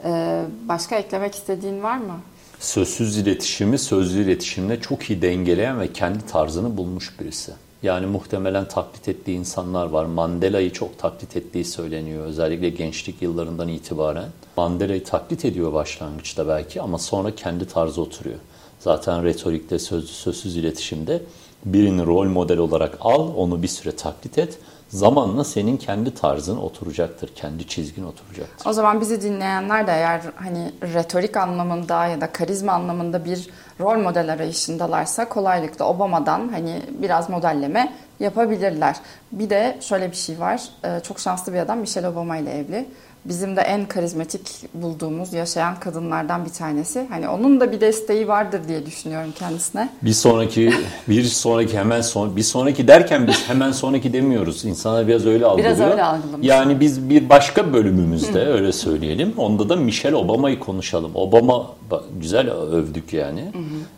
E, 0.04 0.42
başka 0.68 0.96
eklemek 0.96 1.36
istediğin 1.36 1.84
var 1.84 1.98
mı? 1.98 2.20
Sözsüz 2.60 3.18
iletişimi 3.18 3.78
sözlü 3.78 4.24
iletişimle 4.24 4.82
çok 4.82 5.10
iyi 5.10 5.22
dengeleyen 5.22 5.80
ve 5.80 5.94
kendi 5.94 6.26
tarzını 6.26 6.78
bulmuş 6.78 7.20
birisi. 7.20 7.52
Yani 7.86 8.06
muhtemelen 8.06 8.68
taklit 8.68 9.08
ettiği 9.08 9.38
insanlar 9.38 9.86
var. 9.86 10.06
Mandela'yı 10.06 10.74
çok 10.74 11.00
taklit 11.00 11.38
ettiği 11.38 11.66
söyleniyor. 11.66 12.26
Özellikle 12.26 12.70
gençlik 12.70 13.22
yıllarından 13.22 13.68
itibaren. 13.68 14.30
Mandela'yı 14.58 15.04
taklit 15.04 15.46
ediyor 15.46 15.74
başlangıçta 15.74 16.48
belki 16.48 16.82
ama 16.82 16.98
sonra 16.98 17.36
kendi 17.36 17.68
tarzı 17.68 18.02
oturuyor. 18.02 18.40
Zaten 18.80 19.24
retorikte, 19.24 19.80
sözlü, 19.80 20.08
sözsüz 20.08 20.58
iletişimde 20.58 21.22
birini 21.66 22.06
rol 22.06 22.28
model 22.28 22.58
olarak 22.58 22.98
al, 23.00 23.32
onu 23.36 23.64
bir 23.64 23.68
süre 23.68 23.96
taklit 23.96 24.38
et. 24.38 24.60
Zamanla 24.90 25.44
senin 25.44 25.78
kendi 25.78 26.14
tarzın 26.14 26.58
oturacaktır, 26.58 27.36
kendi 27.36 27.68
çizgin 27.68 28.04
oturacaktır. 28.04 28.70
O 28.70 28.74
zaman 28.74 29.02
bizi 29.02 29.22
dinleyenler 29.22 29.88
de 29.88 29.92
eğer 29.92 30.22
hani 30.36 30.72
retorik 30.82 31.38
anlamında 31.38 32.06
ya 32.06 32.22
da 32.22 32.32
karizma 32.32 32.72
anlamında 32.72 33.26
bir 33.26 33.50
rol 33.80 33.98
model 33.98 34.34
arayışındalarsa 34.34 35.30
kolaylıkla 35.30 35.86
Obama'dan 35.86 36.48
hani 36.48 36.82
biraz 36.90 37.30
modelleme 37.30 37.94
yapabilirler. 38.20 38.96
Bir 39.32 39.50
de 39.50 39.78
şöyle 39.82 40.12
bir 40.12 40.16
şey 40.16 40.40
var. 40.40 40.64
Ee, 40.86 41.00
Çok 41.04 41.20
şanslı 41.20 41.54
bir 41.54 41.60
adam 41.60 41.80
Michelle 41.80 42.08
Obama 42.08 42.38
ile 42.38 42.52
evli. 42.58 42.86
Bizim 43.26 43.56
de 43.56 43.62
en 43.62 43.86
karizmatik 43.86 44.42
bulduğumuz 44.74 45.34
yaşayan 45.34 45.80
kadınlardan 45.80 46.46
bir 46.46 46.50
tanesi. 46.50 47.08
Hani 47.10 47.30
onun 47.30 47.60
da 47.60 47.72
bir 47.72 47.82
desteği 47.82 48.28
vardır 48.28 48.62
diye 48.68 48.86
düşünüyorum 48.86 49.34
kendisine. 49.40 49.90
Bir 50.02 50.14
sonraki, 50.14 50.74
bir 51.10 51.24
sonraki 51.24 51.78
hemen 51.78 52.02
son, 52.02 52.36
bir 52.36 52.44
sonraki 52.44 52.88
derken 52.88 53.28
biz 53.28 53.50
hemen 53.50 53.72
sonraki 53.72 54.14
demiyoruz. 54.14 54.66
İnsanlar 54.66 55.08
biraz 55.08 55.26
öyle 55.26 55.46
algılıyor. 55.46 55.92
öyle 55.92 56.04
algılamış. 56.04 56.48
Yani 56.48 56.80
biz 56.80 57.10
bir 57.10 57.30
başka 57.30 57.74
bölümümüzde 57.74 58.46
öyle 58.46 58.72
söyleyelim. 58.72 59.34
Onda 59.38 59.70
da 59.70 59.76
Michelle 59.76 60.16
Obama'yı 60.16 60.60
konuşalım. 60.60 61.12
Obama 61.16 61.72
güzel 62.20 62.52
övdük 62.52 63.14
yani. 63.14 63.52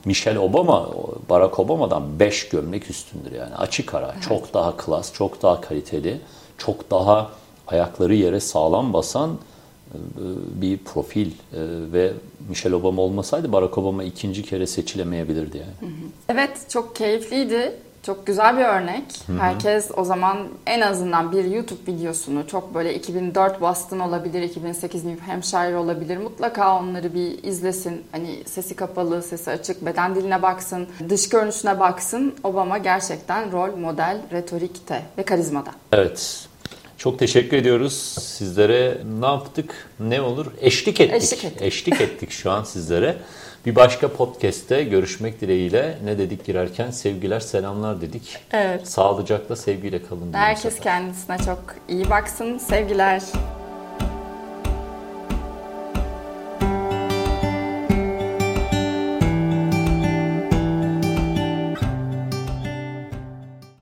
Michelle 0.06 0.40
Obama 0.40 0.90
Barack 1.30 1.60
Obama'dan 1.60 2.20
5 2.20 2.50
gömlek 2.50 2.90
üstündür 2.90 3.32
yani. 3.32 3.56
Açık 3.56 3.94
ara. 3.94 4.16
Çok 4.30 4.54
daha 4.54 4.78
klas, 4.78 5.14
çok 5.14 5.42
daha 5.42 5.62
kaliteli, 5.62 6.18
çok 6.58 6.92
daha 6.92 7.30
ayakları 7.68 8.16
yere 8.16 8.40
sağlam 8.40 8.94
basan 8.94 9.32
e, 9.94 9.98
bir 10.62 10.78
profil 10.78 11.28
E, 11.28 11.34
ve 11.94 12.14
Michelle 12.50 12.76
Obama 12.76 13.02
olmasaydı 13.02 13.52
Barack 13.52 13.78
Obama 13.78 14.04
ikinci 14.04 14.44
kere 14.44 14.68
seçilemeyebilirdi 14.68 15.58
yani. 15.58 15.92
Evet 16.30 16.70
çok 16.70 16.96
keyifliydi. 16.96 17.76
Çok 18.04 18.28
güzel 18.28 18.58
bir 18.58 18.64
örnek. 18.64 19.04
Herkes 19.40 19.92
o 19.98 20.04
zaman 20.04 20.38
en 20.66 20.82
azından 20.82 21.32
bir 21.32 21.44
YouTube 21.46 21.92
videosunu 21.92 22.48
çok 22.48 22.74
böyle 22.74 22.96
2004 22.96 23.62
Boston 23.62 24.00
olabilir, 24.00 24.42
2008 24.42 25.06
New 25.06 25.32
Hampshire 25.32 25.78
olabilir. 25.78 26.18
Mutlaka 26.18 26.80
onları 26.80 27.14
bir 27.14 27.44
izlesin. 27.44 28.04
Hani 28.12 28.44
sesi 28.46 28.76
kapalı, 28.76 29.24
sesi 29.24 29.52
açık, 29.52 29.86
beden 29.86 30.16
diline 30.16 30.42
baksın, 30.42 30.88
dış 31.10 31.30
görünüşüne 31.30 31.80
baksın. 31.80 32.36
Obama 32.44 32.78
gerçekten 32.78 33.52
rol 33.52 33.76
model, 33.76 34.22
retorikte 34.32 35.02
ve 35.18 35.24
karizmada. 35.24 35.72
Evet. 35.92 36.47
Çok 36.98 37.20
teşekkür 37.20 37.58
ediyoruz. 37.58 37.94
Sizlere 38.22 38.98
ne 39.20 39.26
yaptık? 39.26 39.90
Ne 40.00 40.22
olur? 40.22 40.46
Eşlik 40.62 41.02
ettik. 41.02 41.16
Eşlik 41.16 41.46
ettik. 41.46 41.62
Eşlik 41.62 42.02
ettik 42.02 42.32
şu 42.32 42.52
an 42.52 42.64
sizlere. 42.64 43.18
Bir 43.66 43.76
başka 43.76 44.14
podcast'te 44.14 44.84
görüşmek 44.84 45.42
dileğiyle 45.42 45.98
ne 46.04 46.18
dedik 46.18 46.46
girerken 46.46 46.92
sevgiler 46.92 47.40
selamlar 47.40 48.02
dedik. 48.02 48.38
Evet. 48.52 48.88
Sağlıcakla 48.88 49.56
sevgiyle 49.56 50.04
kalın. 50.04 50.34
Herkes 50.34 50.80
kendisine 50.80 51.38
çok 51.38 51.76
iyi 51.90 52.10
baksın. 52.10 52.58
Sevgiler. 52.58 53.22